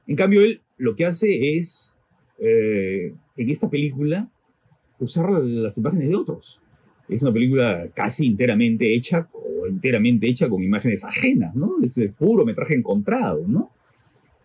[0.07, 1.97] En cambio, él lo que hace es,
[2.39, 4.29] eh, en esta película,
[4.99, 6.61] usar las imágenes de otros.
[7.09, 9.29] Es una película casi enteramente hecha
[9.69, 11.77] enteramente hecha con imágenes ajenas, ¿no?
[11.83, 13.71] Es puro metraje encontrado, ¿no?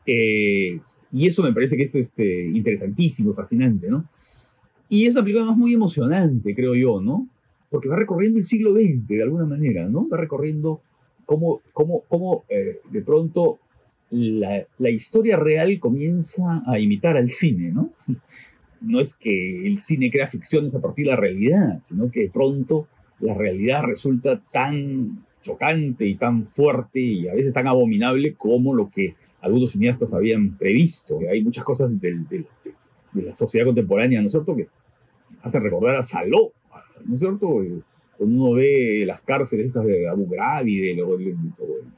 [0.06, 0.80] Eh,
[1.12, 4.06] y eso me parece que es este, interesantísimo, fascinante, ¿no?
[4.88, 7.28] Y es una película más muy emocionante, creo yo, ¿no?
[7.70, 10.08] Porque va recorriendo el siglo XX de alguna manera, ¿no?
[10.10, 10.82] Va recorriendo
[11.26, 13.60] cómo, cómo, cómo eh, de pronto
[14.10, 17.92] la, la, historia real comienza a imitar al cine, ¿no?
[18.82, 22.30] no es que el cine crea ficciones a partir de la realidad, sino que de
[22.30, 22.88] pronto
[23.20, 28.90] la realidad resulta tan chocante y tan fuerte y a veces tan abominable como lo
[28.90, 31.20] que algunos cineastas habían previsto.
[31.30, 32.46] Hay muchas cosas de,
[33.14, 34.68] la sociedad contemporánea, ¿no es cierto?, que
[35.42, 36.52] hacen recordar a Saló,
[37.06, 37.48] ¿no es cierto?
[38.18, 41.02] Cuando uno ve las cárceles estas de Abu Ghraib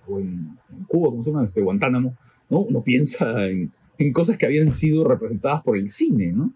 [0.07, 0.57] o, en,
[0.87, 1.45] Cuba, ¿cómo se llama?
[1.45, 2.15] Este, Guantánamo,
[2.49, 2.59] ¿no?
[2.59, 6.53] Uno piensa en, en cosas que habían sido representadas por el cine, ¿no?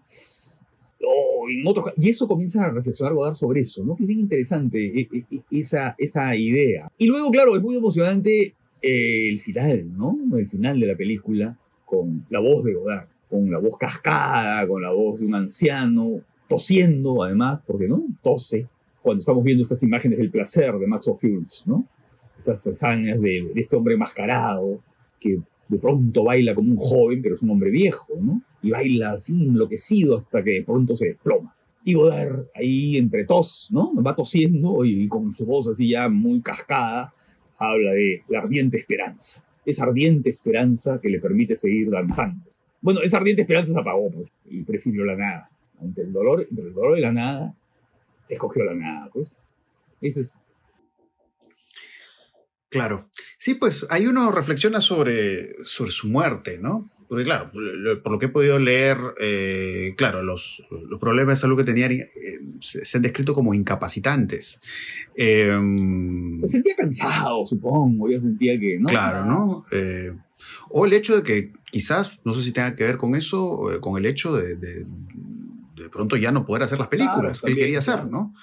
[0.98, 1.64] En
[1.96, 3.96] y eso comienza a reflexionar Godard sobre eso, ¿no?
[3.96, 6.90] Que es bien interesante e, e, e, esa, esa idea.
[6.98, 10.16] Y luego, claro, es muy emocionante eh, el final, ¿no?
[10.36, 14.82] El final de la película con la voz de Godard, con la voz cascada, con
[14.82, 18.66] la voz de un anciano, tosiendo además, porque no tose,
[19.02, 21.86] cuando estamos viendo estas imágenes del placer de Max Ophuls, ¿no?
[22.38, 24.80] Estas hazañas de, de este hombre mascarado
[25.20, 28.42] que de pronto baila como un joven, pero es un hombre viejo, ¿no?
[28.66, 31.54] Y baila así enloquecido hasta que de pronto se desploma.
[31.84, 33.92] Y Godard ahí entre tos, ¿no?
[34.02, 37.14] Va tosiendo y con su voz así ya muy cascada,
[37.58, 39.44] habla de la ardiente esperanza.
[39.64, 42.50] Esa ardiente esperanza que le permite seguir danzando.
[42.80, 45.50] Bueno, esa ardiente esperanza se apagó, pues, y prefirió la nada.
[45.80, 47.54] Ante el dolor, entre el dolor y la nada,
[48.28, 49.32] escogió la nada, pues.
[50.00, 50.36] Ese es
[52.78, 53.10] Claro.
[53.36, 56.90] Sí, pues ahí uno reflexiona sobre, sobre su muerte, ¿no?
[57.08, 61.56] Porque claro, por lo que he podido leer, eh, claro, los, los, problemas de salud
[61.56, 62.06] que tenía eh,
[62.60, 64.60] se, han descrito como incapacitantes.
[65.14, 68.88] Em, se sentía cansado, supongo, yo sentía que, ¿no?
[68.88, 69.64] Claro, ¿no?
[69.70, 70.12] Eh,
[70.70, 73.96] o el hecho de que quizás, no sé si tenga que ver con eso, con
[73.98, 74.84] el hecho de, de,
[75.92, 78.34] pronto ya no poder hacer las películas que él quería hacer, ¿no?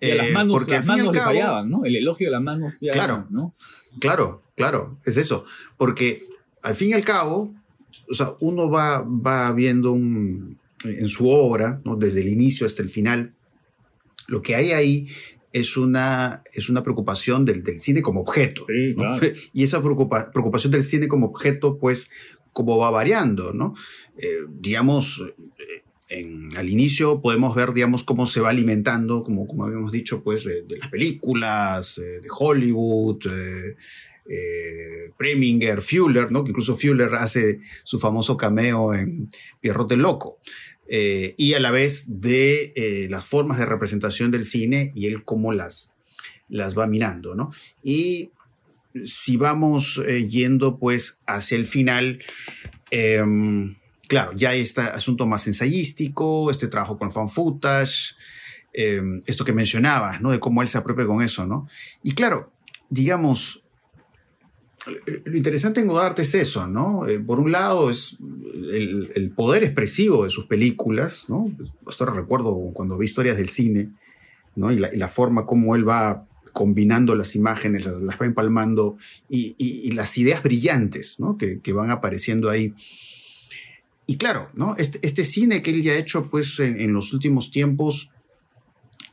[0.00, 1.84] Y las manos, porque las manos le fallaban, ¿no?
[1.84, 3.54] El elogio de las manos ya, Claro, ¿no?
[3.98, 5.44] claro, claro, es eso.
[5.76, 6.22] Porque
[6.62, 7.54] al fin y al cabo,
[8.10, 11.96] o sea, uno va, va viendo un, en su obra, ¿no?
[11.96, 13.34] desde el inicio hasta el final,
[14.26, 15.06] lo que hay ahí
[15.52, 18.66] es una, es una preocupación del, del cine como objeto.
[18.68, 19.26] Sí, claro.
[19.52, 22.08] Y esa preocupación del cine como objeto, pues,
[22.52, 23.74] como va variando, ¿no?
[24.16, 25.22] Eh, digamos,
[26.56, 30.64] al inicio podemos ver, digamos, cómo se va alimentando, como, como habíamos dicho, pues, de,
[30.76, 33.76] las películas, eh, de Hollywood, eh,
[34.28, 36.42] eh, Preminger, Fuller, ¿no?
[36.42, 39.28] Que incluso Fuller hace su famoso cameo en
[39.60, 40.38] Pierrot el Loco.
[40.88, 45.94] y a la vez de las formas de representación del cine y él cómo las,
[46.48, 47.52] las va mirando, ¿no?
[47.84, 48.30] Y
[49.04, 52.24] si vamos yendo, pues, hacia el final,
[52.90, 53.76] em,
[54.10, 58.16] claro, ya este asunto más ensayístico, este trabajo con fan footage,
[58.72, 60.32] em, esto que mencionabas, ¿no?
[60.32, 61.68] De cómo él se apropia con eso, ¿no?
[62.02, 62.50] Y claro,
[62.88, 63.62] digamos,
[65.24, 67.06] lo interesante en Godard es eso, ¿no?
[67.06, 68.18] Eh, por un lado es
[68.72, 71.52] el, poder expresivo de sus películas, ¿no?
[71.86, 73.92] Hasta recuerdo cuando vi historias del cine,
[74.56, 74.72] ¿no?
[74.72, 78.96] Y la, forma como él va combinando las imágenes, las, va empalmando
[79.28, 81.36] y, las ideas brillantes, ¿no?
[81.36, 82.74] Que van apareciendo ahí.
[84.10, 84.74] Y claro, ¿no?
[84.76, 88.10] Este, este, cine que él ya ha hecho pues, en, los últimos tiempos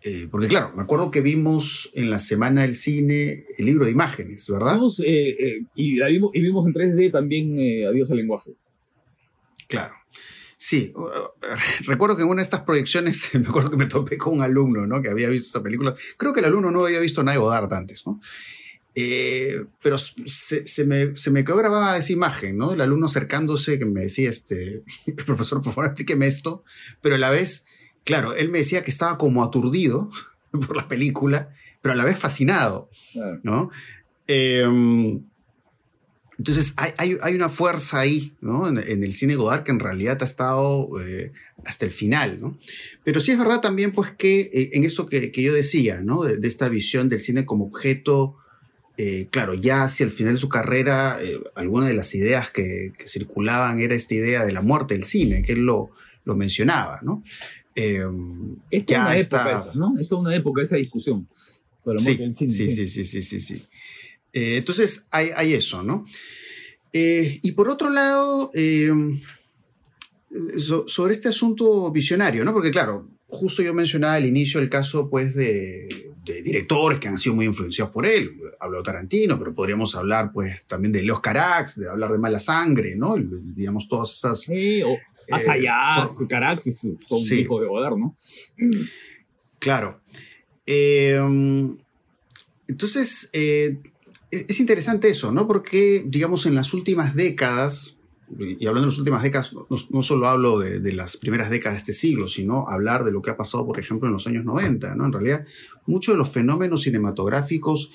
[0.03, 3.91] Eh, porque claro, me acuerdo que vimos en la Semana del Cine el libro de
[3.91, 4.73] imágenes, ¿verdad?
[4.75, 8.51] Vimos, eh, eh, y, la vimos, y vimos en 3D también Adiós al lenguaje.
[9.67, 9.93] Claro.
[10.57, 10.91] Sí,
[11.85, 14.87] recuerdo que en una de estas proyecciones, me acuerdo que me topé con un alumno,
[14.87, 14.99] ¿no?
[14.99, 15.93] Que había visto esta película.
[16.17, 18.19] Creo que el alumno no había visto nada de Godard antes, ¿no?
[19.81, 22.73] Pero se, me, se, me, quedó grabada esa imagen, ¿no?
[22.73, 24.83] El alumno acercándose que me decía, este,
[25.25, 26.63] profesor, por favor, explíqueme esto,
[27.01, 27.65] pero a la vez
[28.07, 30.09] claro, él me decía que estaba como aturdido
[30.51, 32.89] por la película, pero a la vez fascinado,
[33.43, 33.69] ¿no?
[34.27, 35.21] Em,
[36.37, 38.67] entonces hay, una fuerza ahí, ¿no?
[38.67, 41.33] En, el cine Godard que en realidad ha estado eh,
[41.65, 42.57] hasta el final, ¿no?
[43.03, 46.23] Pero sí es verdad también, pues, que eh, en esto que, yo decía, ¿no?
[46.23, 48.37] De, esta visión del cine como objeto,
[48.97, 51.17] eh, claro, ya hacia el final de su carrera,
[51.55, 55.53] alguna de las ideas que, circulaban era esta idea de la muerte del cine, que
[55.53, 55.91] él lo,
[56.25, 57.23] lo mencionaba, ¿no?
[57.75, 58.03] Eh,
[58.87, 59.41] ya una está...
[59.41, 59.99] época esa, ¿no?
[59.99, 61.27] Esto es una época esa discusión
[61.95, 63.63] sí, Sí, sí, sí, sí, sí, sí.
[64.33, 66.05] Eh, entonces hay, eso, ¿no?
[66.91, 68.51] Eh, y por otro lado,
[70.87, 72.53] sobre este asunto visionario, ¿no?
[72.53, 77.35] Porque claro, justo yo mencionaba al inicio el caso, pues, de, directores que han sido
[77.35, 78.31] muy influenciados por él.
[78.59, 82.39] Hablo de Tarantino, pero podríamos hablar, pues, también de Leos Carax, de hablar de Mala
[82.39, 83.15] Sangre, ¿no?
[83.17, 84.41] Digamos, todas esas...
[84.41, 84.97] Sí, o
[85.29, 87.41] más eh, Caraxis, con sí.
[87.41, 88.15] hijo de Godard, ¿no?
[89.59, 90.01] Claro.
[90.65, 91.19] Eh,
[92.67, 93.77] entonces, eh,
[94.31, 95.47] es interesante eso, ¿no?
[95.47, 97.96] Porque, digamos, en las últimas décadas,
[98.37, 99.51] y hablando de las últimas décadas,
[99.89, 103.29] no, solo hablo de, las primeras décadas de este siglo, sino hablar de lo que
[103.29, 105.05] ha pasado, por ejemplo, en los años 90, ¿no?
[105.05, 105.45] En realidad,
[105.85, 107.91] muchos de los fenómenos cinematográficos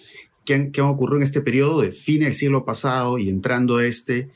[0.46, 3.76] que han, que han ocurrido en este periodo de fin del siglo pasado y entrando
[3.76, 4.30] a este,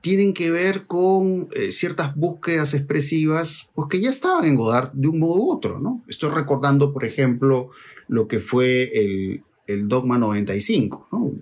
[0.00, 5.08] tienen que ver con eh, ciertas búsquedas expresivas, pues que ya estaban en Godard de
[5.08, 6.02] un modo u otro, ¿no?
[6.08, 7.70] Estoy recordando, por ejemplo,
[8.08, 9.42] lo que fue el,
[9.76, 11.32] Dogma 95, ¿no?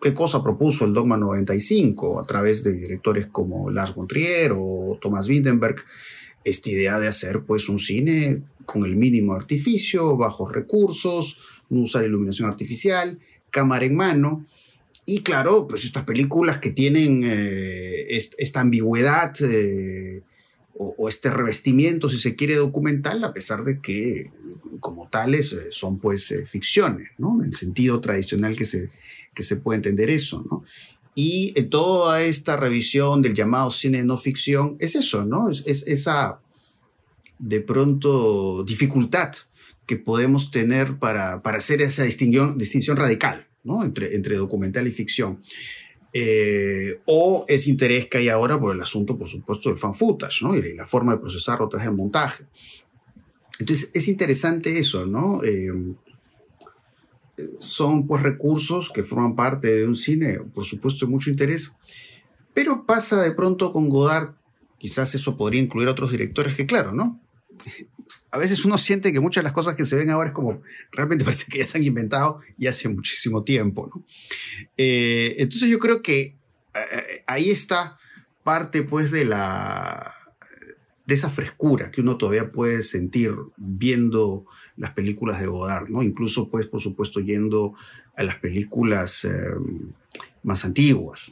[0.00, 4.98] ¿Qué, cosa propuso el Dogma 95 a través de directores como Lars von Trier o
[5.00, 5.76] Thomas Windenberg?
[6.44, 11.36] Esta idea de hacer, pues, un cine con el mínimo artificio, bajos recursos,
[11.70, 13.18] no usar iluminación artificial,
[13.50, 14.44] cámara en mano,
[15.08, 20.22] y claro, pues estas películas que tienen eh, esta ambigüedad eh,
[20.78, 24.30] o, este revestimiento, si se quiere, documental, a pesar de que
[24.80, 27.42] como tales eh, son pues ficciones, ¿no?
[27.42, 28.90] En el sentido tradicional que se,
[29.34, 30.64] que se puede entender eso, ¿no?
[31.14, 35.48] Y en toda esta revisión del llamado cine no ficción es eso, ¿no?
[35.48, 36.40] Es, es esa,
[37.38, 39.32] de pronto, dificultad
[39.86, 43.46] que podemos tener para, para hacer esa distinción, distinción radical,
[43.82, 45.40] entre, entre documental y ficción.
[46.12, 50.42] Eh, o ese interés que hay ahora por el asunto, por supuesto, del fan footage,
[50.42, 50.54] ¿no?
[50.56, 52.44] Y la forma de procesarlo tras el montaje.
[53.58, 55.42] Entonces, es interesante eso, ¿no?
[55.44, 55.72] Eh,
[57.58, 61.72] son pues recursos que forman parte de un cine, por supuesto, de mucho interés,
[62.54, 64.34] pero pasa de pronto con Godard,
[64.78, 67.20] quizás eso podría incluir a otros directores que, claro, ¿no?
[68.36, 70.60] A veces uno siente que muchas de las cosas que se ven ahora es como
[70.92, 73.90] realmente parece que ya se han inventado y hace muchísimo tiempo.
[74.76, 76.36] Eh, entonces yo creo que eh,
[76.74, 77.98] eh, ahí está
[78.44, 80.12] parte pues de la
[81.06, 84.44] de esa frescura que uno todavía puede sentir viendo
[84.76, 86.02] las películas de Godard, ¿no?
[86.02, 87.74] Incluso pues por supuesto yendo
[88.16, 89.26] a las películas
[90.42, 91.30] más antiguas,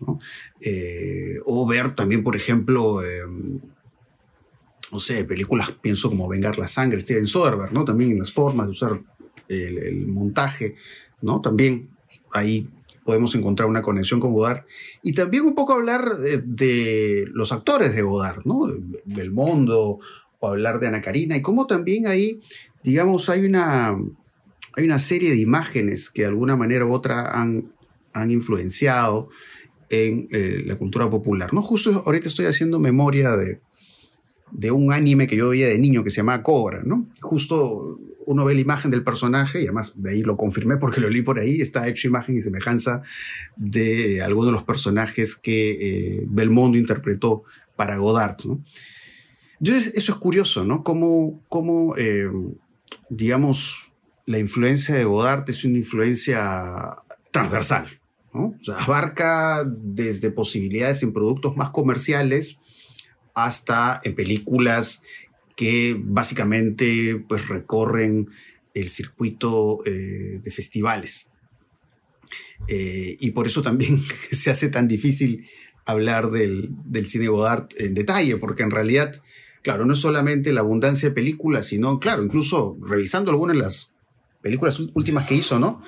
[1.44, 3.02] o ver también por ejemplo
[4.94, 7.84] no sé, películas, pienso como Vengar la Sangre, Steven Soderbergh, ¿no?
[7.84, 9.02] También en las formas de usar
[9.48, 10.76] el, montaje,
[11.20, 11.40] ¿no?
[11.40, 11.90] También
[12.32, 12.68] ahí
[13.04, 14.62] podemos encontrar una conexión con Godard.
[15.02, 18.68] Y también un poco hablar de, los actores de Godard, ¿no?
[19.04, 19.98] Del mundo,
[20.38, 22.40] o hablar de Ana Karina, y cómo también ahí,
[22.84, 23.98] digamos, hay una,
[24.76, 27.72] hay una serie de imágenes que de alguna manera u otra han,
[28.12, 29.28] han influenciado
[29.90, 31.62] en eh, la cultura popular, ¿no?
[31.62, 33.58] Justo ahorita estoy haciendo memoria de,
[34.54, 37.06] de un anime que yo veía de niño que se llamaba Cobra, ¿no?
[37.20, 41.10] Justo uno ve la imagen del personaje, y además de ahí lo confirmé porque lo
[41.10, 43.02] leí por ahí, está hecho imagen y semejanza
[43.56, 47.42] de algunos de los personajes que eh, Belmondo interpretó
[47.76, 48.62] para Godard, ¿no?
[49.60, 50.82] Eso es curioso, ¿no?
[50.84, 52.30] Cómo, cómo eh,
[53.08, 53.90] digamos,
[54.26, 56.94] la influencia de Godard es una influencia
[57.30, 57.86] transversal,
[58.32, 58.54] ¿no?
[58.60, 62.58] O sea, abarca desde posibilidades en productos más comerciales,
[63.34, 65.02] hasta en películas
[65.56, 68.28] que básicamente pues, recorren
[68.74, 71.28] el circuito eh, de festivales.
[72.66, 75.46] Eh, y por eso también se hace tan difícil
[75.84, 76.74] hablar del,
[77.04, 79.20] cine Godard en detalle, porque en realidad
[79.64, 83.94] claro, no es solamente la abundancia de películas, sino, claro, incluso revisando algunas de las
[84.42, 85.82] películas últimas que hizo, ¿no?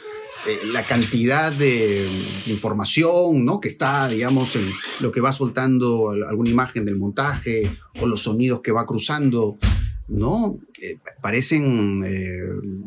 [0.47, 2.09] Eh, la cantidad de,
[2.47, 3.61] información, ¿no?
[3.61, 4.71] Que está, digamos, en
[5.01, 9.59] lo que va soltando alguna imagen del montaje o los sonidos que va cruzando,
[10.07, 10.59] ¿no?
[10.81, 12.39] Eh, parecen eh,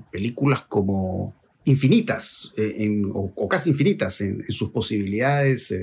[0.10, 1.36] películas como
[1.66, 2.54] infinitas,
[3.14, 5.74] o, casi infinitas en, sus posibilidades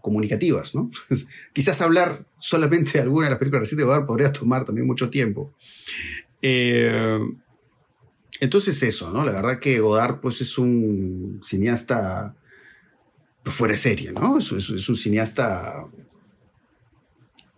[0.00, 0.88] comunicativas, ¿no?
[1.52, 5.52] Quizás hablar solamente de alguna de las películas recientes de podría tomar también mucho tiempo.
[8.42, 9.24] Entonces eso, ¿no?
[9.24, 12.34] La verdad que Godard pues es un cineasta
[13.44, 14.38] pues, fuera de serie, ¿no?
[14.38, 15.86] Es, es, un cineasta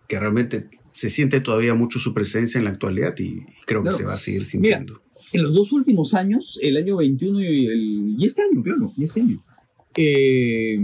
[0.07, 4.03] que realmente se siente todavía mucho su presencia en la actualidad y, creo que se
[4.03, 5.01] va a seguir sintiendo.
[5.33, 9.05] en los dos últimos años, el año 21 y, el, y este año, claro, y
[9.05, 9.43] este año,
[9.95, 10.77] eh,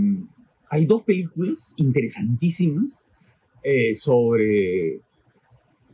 [0.68, 3.06] hay dos películas interesantísimas
[3.62, 5.02] eh, sobre,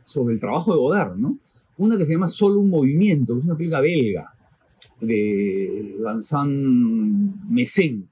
[0.06, 1.38] sobre el trabajo de Godard, ¿no?
[1.78, 4.34] Una que se llama Solo un movimiento, que es una película belga
[5.00, 8.08] de Vincent Messen,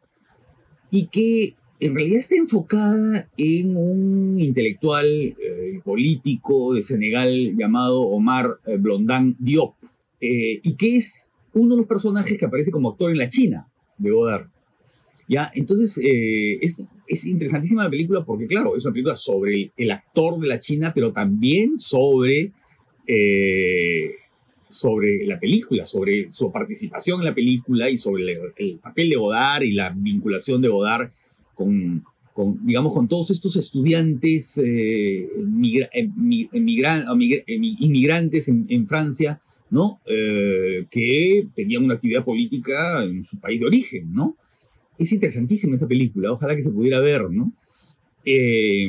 [0.91, 8.59] y que en realidad está enfocada en un intelectual eh, político de Senegal llamado Omar
[8.65, 9.75] eh, Blondin Diop,
[10.19, 14.11] y que es uno de los personajes que aparece como actor en la China de
[14.11, 14.49] Godard.
[15.29, 15.51] ¿Ya?
[15.55, 20.47] Entonces, eh, es, interesantísima la película porque, claro, es una película sobre el, actor de
[20.47, 22.53] la China, pero también sobre,
[23.07, 24.17] eh,
[24.69, 29.63] sobre la película, sobre su participación en la película y sobre el, papel de Godard
[29.63, 31.11] y la vinculación de Godard
[31.55, 32.05] con,
[32.63, 35.29] digamos, con todos estos estudiantes eh,
[37.83, 39.41] inmigrantes en, Francia,
[39.71, 40.01] ¿no?
[40.05, 44.37] que tenían una actividad política en su país de origen, ¿no?
[44.99, 47.53] es interesantísima esa película, ojalá que se pudiera ver, ¿no?
[48.25, 48.89] Eh,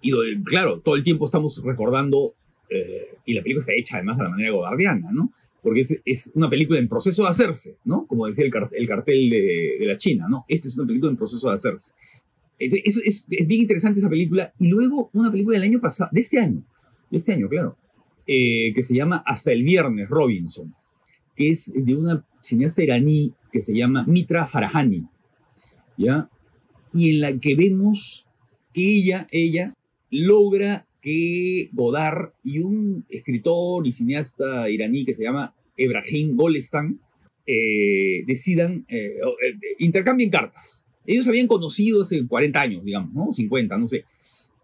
[0.00, 2.34] y claro, todo el tiempo estamos recordando,
[2.70, 5.32] eh, y la película está hecha además de la manera godardiana, ¿no?
[5.62, 8.06] Porque es, es, una película en proceso de hacerse, ¿no?
[8.06, 10.44] Como decía el, cartel, el cartel de, de, la China, ¿no?
[10.48, 11.92] Esta es una película en proceso de hacerse.
[12.58, 14.52] Es, es, es, bien interesante esa película.
[14.58, 16.62] Y luego una película del año pasado, de este año,
[17.10, 17.76] de este año, claro,
[18.26, 20.74] eh, que se llama Hasta el Viernes, Robinson,
[21.34, 25.06] que es de una cineasta iraní que se llama Mitra Farahani
[25.96, 26.28] ¿ya?
[26.92, 28.26] Y en la que vemos
[28.72, 29.74] que ella, ella
[30.10, 37.00] logra que Godard y un escritor y cineasta iraní que se llama Ebrahim Golestan
[37.46, 40.84] eh, decidan, eh, eh, intercambien cartas.
[41.06, 43.32] Ellos habían conocido hace 40 años, digamos, ¿no?
[43.32, 44.04] 50, no sé.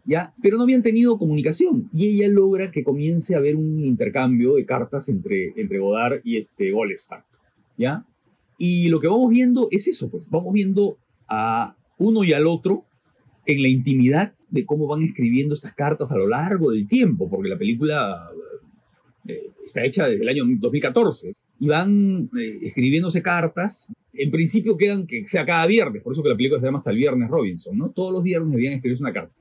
[0.05, 0.35] ¿Ya?
[0.43, 4.67] Pero no habían tenido comunicación y ella logra que comience a haber un intercambio de
[4.67, 7.23] cartas entre, entre Godard y este Golestan,
[7.79, 8.05] ¿ya?
[8.59, 12.85] Y lo que vamos viendo es eso, pues vamos viendo a uno y al otro
[13.47, 17.49] en la intimidad de cómo van escribiendo estas cartas a lo largo del tiempo, porque
[17.49, 18.31] la película
[19.27, 23.93] eh, está hecha desde el año 2014 y van eh, escribiéndose cartas.
[24.13, 26.91] En principio quedan que sea cada viernes, por eso que la película se llama hasta
[26.91, 27.91] el viernes Robinson, ¿no?
[27.91, 29.35] Todos los viernes debían escribirse una carta.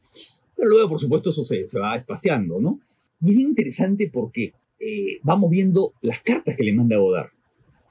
[0.56, 2.80] Pero luego, por supuesto, eso se, se va espaciando, ¿no?
[3.22, 7.30] Y es bien interesante porque eh, vamos viendo las cartas que le manda Godard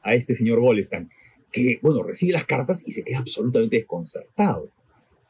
[0.03, 1.09] a este señor Golestan
[1.53, 4.71] que, bueno, recibe las cartas y se queda absolutamente desconcertado,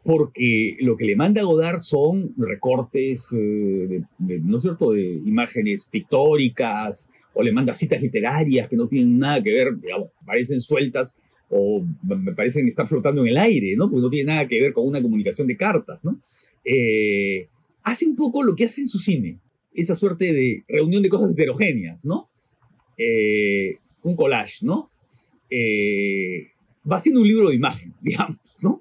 [0.04, 5.86] porque lo que le manda Godard son recortes, eh, de, ¿no es cierto?, de imágenes
[5.86, 11.16] pictóricas, o le manda citas literarias que no tienen nada que ver, digamos, parecen sueltas
[11.48, 13.90] o me parecen estar flotando en el aire, ¿no?
[13.90, 16.18] Porque no tiene nada que ver con una comunicación de cartas, ¿no?
[16.64, 17.48] Eh,
[17.82, 19.38] hace un poco lo que hace en su cine,
[19.74, 22.30] esa suerte de reunión de cosas heterogéneas, ¿no?
[22.96, 24.90] Eh, un collage, ¿no?
[25.50, 26.48] Eh,
[26.90, 28.80] va haciendo un libro de imagen, digamos, ¿no?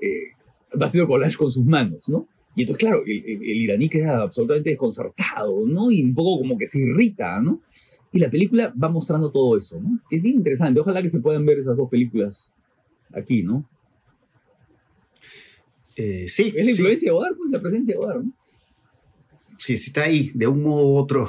[0.00, 2.28] Eh, eh, va haciendo collage con sus manos, ¿no?
[2.54, 5.90] Y entonces, claro, el, iraní queda absolutamente desconcertado, ¿no?
[5.90, 7.60] Y un poco como que se irrita, ¿no?
[8.12, 10.00] Y la película va mostrando todo eso, ¿no?
[10.10, 10.80] Es bien interesante.
[10.80, 12.50] Ojalá que se puedan ver esas dos películas
[13.12, 13.68] aquí, ¿no?
[15.96, 16.52] sí.
[16.54, 18.32] Es la influencia de Godard, pues, la presencia de Godard, ¿no?
[19.58, 21.28] Sí, sí está ahí, de un modo u otro.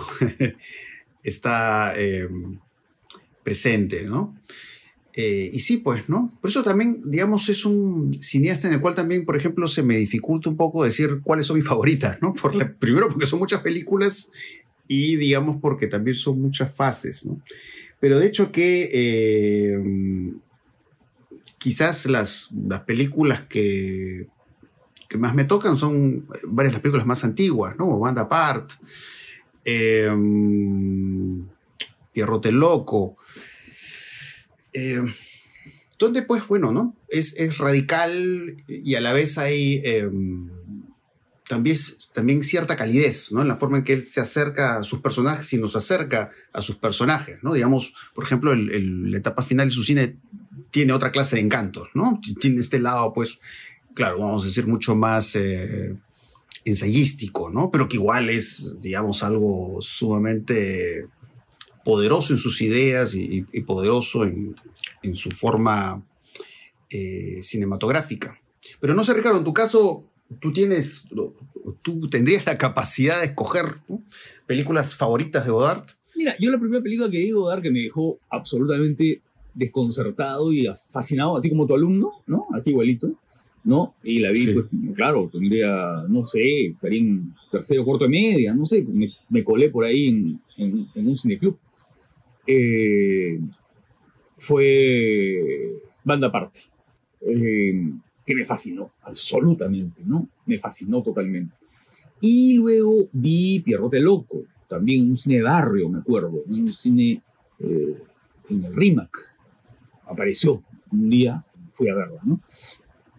[1.23, 1.93] está
[3.43, 4.35] presente, ¿no?
[5.19, 6.31] Eh, y sí, pues, ¿no?
[6.39, 9.97] Por eso también, digamos, es un cineasta en el cual también, por ejemplo, se me
[9.97, 12.35] dificulta un poco decir cuáles son mis favoritas, ¿no?
[12.77, 14.29] primero porque son muchas películas
[14.87, 17.41] y, digamos, porque también son muchas fases, ¿no?
[17.99, 20.33] Pero de hecho que eh,
[21.57, 24.27] quizás las, las películas que,
[25.09, 27.97] que más me tocan son varias las películas más antiguas, ¿no?
[27.97, 28.69] Banda Apart,
[29.65, 30.11] eh,
[32.13, 33.17] Pierrote Loco,
[34.77, 35.01] eh,
[35.97, 36.95] donde pues bueno, ¿no?
[37.09, 40.49] Es, radical y a la vez hay, em,
[41.49, 41.75] también,
[42.13, 43.41] también cierta calidez, ¿no?
[43.41, 46.61] En la forma en que él se acerca a sus personajes y nos acerca a
[46.61, 47.53] sus personajes, ¿no?
[47.53, 50.17] Digamos, por ejemplo, el, la etapa final de su cine
[50.69, 52.21] tiene otra clase de encantos, ¿no?
[52.39, 53.39] Tiene este lado, pues,
[53.95, 55.95] claro, vamos a decir, mucho más eh,
[56.65, 57.71] ensayístico, ¿no?
[57.71, 61.07] Pero que igual es, digamos, algo sumamente
[61.87, 64.57] poderoso en sus ideas y, poderoso en,
[65.03, 66.05] en, su forma
[66.89, 68.37] eh, cinematográfica.
[68.81, 70.03] Pero no sé, Ricardo, en tu caso,
[70.41, 71.07] tú tienes,
[71.81, 73.77] tú tendrías la capacidad de escoger
[74.45, 75.85] películas favoritas de Godard.
[76.17, 79.21] Mira, yo la primera película que vi de Godard que me dejó absolutamente
[79.53, 82.47] desconcertado y fascinado, así como tu alumno, ¿no?
[82.53, 83.13] Así igualito,
[83.63, 83.95] ¿no?
[84.03, 88.65] Y la vi, pues, claro, tendría, no sé, estaría en tercero, cuarto de media, no
[88.65, 88.85] sé,
[89.29, 91.57] me, colé por ahí en, en, un cineclub.
[92.47, 93.39] Eh,
[94.37, 96.61] fue banda aparte.
[97.21, 97.91] Eh,
[98.25, 100.27] que me fascinó, absolutamente, ¿no?
[100.45, 101.55] Me fascinó totalmente.
[102.19, 107.21] Y luego vi Pierrote Loco, también un cine de barrio, me acuerdo, un cine
[107.59, 107.97] eh,
[108.49, 109.17] en el RIMAC.
[110.05, 112.41] Apareció un día, fui a verla, ¿no?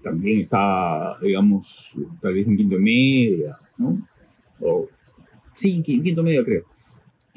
[0.03, 4.07] También estaba, digamos, tal vez en quinto media, ¿no?
[4.61, 4.89] O,
[5.55, 6.65] sí, en quinto media creo.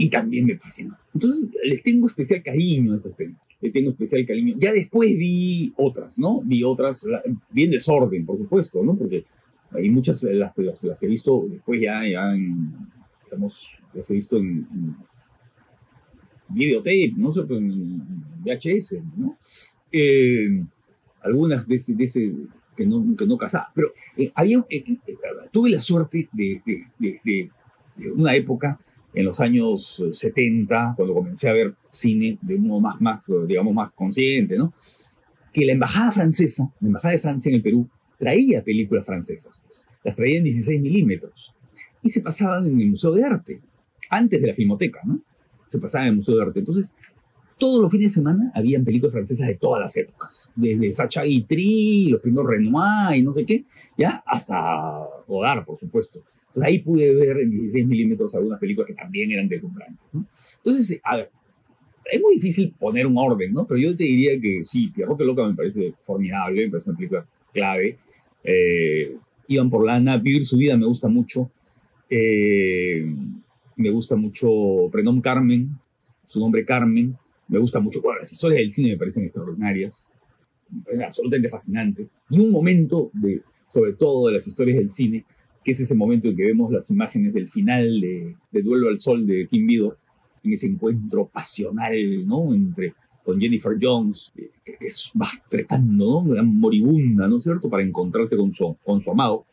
[0.02, 0.98] Y también me fascinó.
[1.14, 4.56] Entonces, les tengo especial cariño a esas películas le tengo especial cariño.
[4.60, 6.42] Ya después vi otras, ¿no?
[6.42, 7.06] Vi otras,
[7.52, 8.96] bien desorden, por supuesto, ¿no?
[8.98, 9.26] Porque
[9.72, 12.72] hay muchas, eh, las, las, he visto después ya, ya en,
[13.26, 14.68] digamos, las he visto en,
[16.50, 18.02] videotape, no pues, en
[18.44, 19.38] VHS, ¿no?
[19.92, 20.64] Eh,
[21.22, 22.36] algunas de ese, de
[22.76, 24.66] que no, que no casaba, pero eh, había,
[25.52, 27.50] tuve la suerte de, de,
[27.96, 28.80] de una época
[29.14, 33.74] en los años 70, cuando comencé a ver cine de un modo más, más, digamos,
[33.74, 34.74] más consciente, ¿no?
[35.52, 39.86] Que la embajada francesa, la embajada de Francia en el Perú, traía películas francesas, pues.
[40.04, 41.54] las traía en 16 milímetros
[42.02, 43.62] y se pasaban en el Museo de Arte,
[44.10, 45.20] antes de la Filmoteca, ¿no?
[45.66, 46.60] Se pasaban en el Museo de Arte.
[46.60, 46.94] Entonces,
[47.58, 52.10] todos los fines de semana habían películas francesas de todas las épocas, desde Sacha Guitry,
[52.10, 53.66] los primeros Renoir y no sé qué,
[53.98, 54.56] ya hasta
[55.28, 56.24] Godard, por supuesto
[56.62, 60.00] ahí pude ver en 16 milímetros algunas películas que también eran deslumbrantes.
[60.12, 60.26] ¿no?
[60.58, 61.32] Entonces, a ver,
[62.06, 63.66] es muy difícil poner un orden, ¿no?
[63.66, 67.26] Pero yo te diría que sí, Pierrot Loca me parece formidable, me parece una película
[67.54, 67.98] clave.
[68.44, 69.16] Eh,
[69.48, 71.52] Iban por lana, Vivir su vida me gusta mucho.
[72.10, 73.06] Eh,
[73.76, 75.70] me gusta mucho Prenom Carmen,
[76.28, 77.16] su nombre Carmen.
[77.48, 78.02] Me gusta mucho.
[78.02, 80.08] Bueno, las historias del cine me parecen extraordinarias,
[81.06, 82.18] absolutamente fascinantes.
[82.30, 85.26] Y un momento de, sobre todo de las historias del cine,
[85.64, 89.26] que es ese momento en que vemos las imágenes del final de, Duelo al Sol
[89.28, 89.98] de Kim Vidor,
[90.44, 92.54] en ese encuentro pasional, ¿no?
[92.54, 92.94] Entre,
[93.24, 96.44] con Jennifer Jones, eh, que, es, va trepando, ¿no?
[96.44, 99.46] moribunda, ¿no es cierto?, para encontrarse con su, con su amado.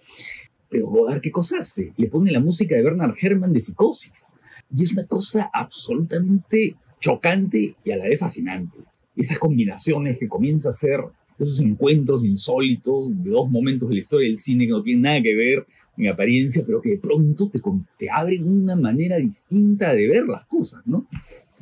[0.70, 1.92] Pero Godard, ¿qué cosa hace?
[1.96, 4.34] Le pone la música de Bernard Herrmann de Psicosis.
[4.74, 8.78] Y es una cosa absolutamente chocante y a la vez fascinante.
[9.16, 11.00] Esas combinaciones que comienza a hacer,
[11.38, 15.22] esos encuentros insólitos de dos momentos de la historia del cine que no tienen nada
[15.22, 15.66] que ver,
[15.98, 17.60] en apariencia, pero que de pronto te,
[17.98, 21.06] te abren una manera distinta de ver las cosas, ¿no?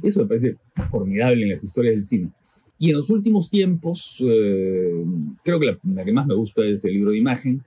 [0.03, 0.57] Eso me parece
[0.91, 2.31] formidable en las historias del cine.
[2.79, 5.03] Y en los últimos tiempos, eh,
[5.43, 7.63] creo que la, que más me gusta es el libro de imagen,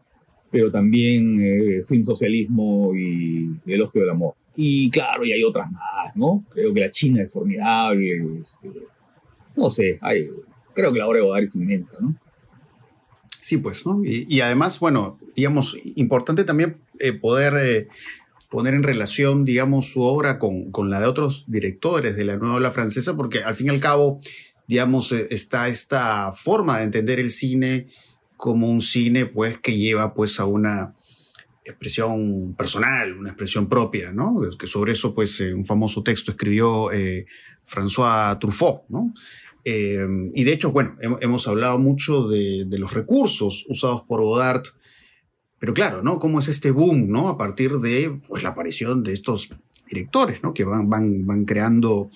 [0.52, 4.36] pero también eh, Film Socialismo y Elogio del Amor.
[4.56, 6.44] Y claro, y hay otras más, ¿no?
[6.54, 8.70] Creo que la China es formidable, este,
[9.56, 10.28] no sé, hay,
[10.74, 12.16] creo que la obra de Godard es inmensa, ¿no?
[13.50, 14.00] Sí, pues, ¿no?
[14.06, 17.88] Y, además, bueno, digamos, importante también eh, poder eh,
[18.52, 22.58] poner en relación, digamos, su obra con, con, la de otros directores de la nueva
[22.58, 24.20] ola francesa, porque al fin y al cabo,
[24.68, 27.88] digamos, eh, está esta forma de entender el cine
[28.38, 30.94] como un cine, pues, que lleva, pues, a una
[31.66, 34.42] expresión personal, una expresión propia, ¿no?
[34.60, 36.92] Que sobre eso, pues, un famoso texto escribió
[37.66, 39.12] François Truffaut, ¿no?
[39.66, 44.64] Eh, y de hecho, bueno, hemos hablado mucho de, los recursos usados por Godard,
[45.60, 46.20] pero claro, ¿no?
[46.20, 47.28] ¿Cómo es este boom, ¿no?
[47.28, 49.50] A partir de pues, la aparición de estos
[49.88, 50.54] directores, ¿no?
[50.54, 52.10] Que van, van, van creando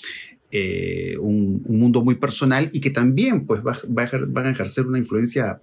[0.51, 5.59] eh, un, mundo muy personal y que también pues, van a ejercer una influencia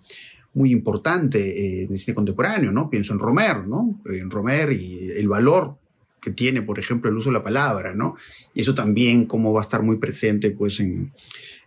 [0.53, 2.91] muy importante eh, en el cine contemporáneo, ¿no?
[2.91, 4.01] Pienso en Romer, ¿no?
[4.07, 5.77] En Romer y el valor
[6.21, 8.17] que tiene, por ejemplo, el uso de la palabra, ¿no?
[8.53, 11.13] Y eso también cómo va a estar muy presente, pues, en,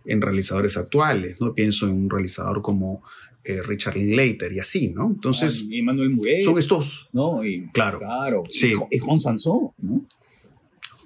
[0.04, 1.54] en realizadores actuales, ¿no?
[1.54, 3.02] Pienso en un realizador como
[3.42, 5.06] eh, Richard Linklater y así, ¿no?
[5.06, 7.08] Entonces, y Manuel Muguet, son estos.
[7.12, 7.44] ¿no?
[7.44, 7.98] Y, claro.
[7.98, 8.42] Claro.
[8.48, 8.74] Sí.
[8.90, 10.04] Y Juan Sansó, ¿no?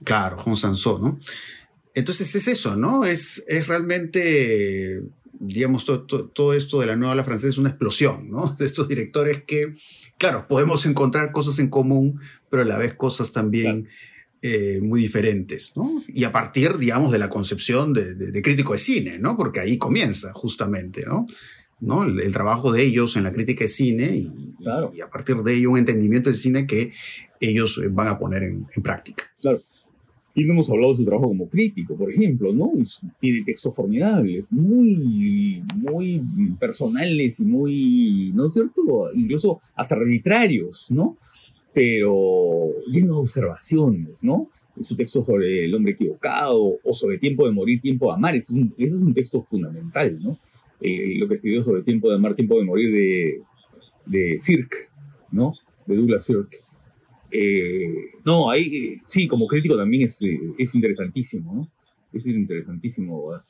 [0.05, 1.19] Claro, Juan Sansó, ¿no?
[1.95, 3.05] Entonces es eso, ¿no?
[3.05, 5.03] Es, es realmente
[5.41, 8.55] digamos, todo, esto de la nueva ola francesa es una explosión, ¿no?
[8.59, 9.73] De estos directores que,
[10.19, 12.21] claro, podemos encontrar cosas en común,
[12.51, 13.89] pero a la vez cosas también
[14.41, 16.03] eh, muy diferentes, ¿no?
[16.07, 19.37] Y a partir, digamos, de la concepción de, crítico de cine, ¿no?
[19.37, 21.27] Porque ahí comienza justamente, ¿no?
[21.81, 22.05] ¿no?
[22.05, 24.55] El, trabajo de ellos en la crítica de cine y,
[24.93, 26.93] y, a partir de ello un entendimiento del cine que
[27.41, 29.25] ellos eh, van a poner en, en práctica.
[29.41, 29.61] Claro.
[30.39, 32.71] Y no hemos hablado de su trabajo como crítico, por ejemplo, ¿no?
[33.21, 36.23] Tiene textos formidables, muy, muy
[36.61, 39.11] personales y muy, ¿no es cierto?
[39.15, 41.17] Incluso hasta arbitrarios, ¿no?
[41.79, 44.51] Pero lleno de observaciones, ¿no?
[44.81, 48.51] Su texto sobre el hombre equivocado o sobre tiempo de morir, tiempo de amar, es
[48.51, 50.37] un, ese es un texto fundamental, ¿no?
[50.81, 53.43] Eh, lo que escribió sobre tiempo de amar, tiempo de morir de,
[54.07, 54.89] de Cirque,
[55.31, 55.53] ¿no?
[55.87, 56.49] De Douglas Sirk.
[57.31, 61.69] Eh, no, ahí sí, como crítico también es, eh, es interesantísimo, ¿no?
[62.13, 63.41] Es interesantísimo.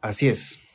[0.00, 0.72] Así es.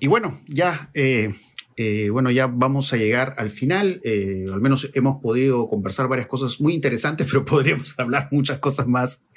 [0.00, 1.34] Y bueno, ya eh,
[1.80, 4.00] eh, bueno, ya vamos a llegar al final.
[4.02, 8.88] Eh, al menos hemos podido conversar varias cosas muy interesantes, pero podríamos hablar muchas cosas
[8.88, 9.28] más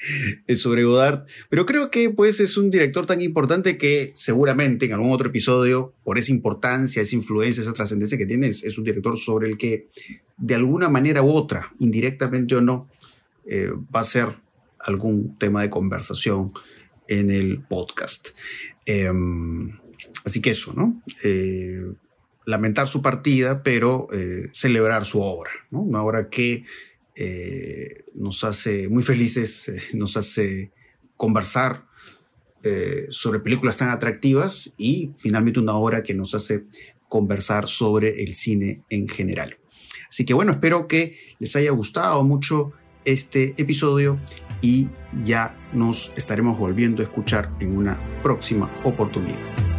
[0.47, 1.23] eh, sobre Godard.
[1.49, 5.93] Pero creo que pues es un director tan importante que seguramente en algún otro episodio,
[6.03, 9.87] por esa importancia, esa influencia, esa trascendencia que tiene, es, un director sobre el que
[10.37, 12.89] de alguna manera u otra, indirectamente o no,
[13.95, 14.29] va a ser
[14.79, 16.53] algún tema de conversación
[17.07, 18.29] en el podcast.
[18.87, 19.77] Em,
[20.25, 21.03] así que eso, ¿no?
[22.45, 26.65] Lamentar su partida, pero eh, celebrar su obra, una obra que
[27.15, 30.71] eh, nos hace muy felices, eh, nos hace
[31.17, 31.89] conversar
[33.09, 36.65] sobre películas tan atractivas y finalmente una obra que nos hace
[37.09, 39.57] conversar sobre el cine en general.
[40.07, 42.71] Así que bueno, espero que les haya gustado mucho
[43.03, 44.19] este episodio
[44.61, 44.89] y
[45.23, 49.70] ya nos estaremos volviendo a escuchar en una próxima oportunidad.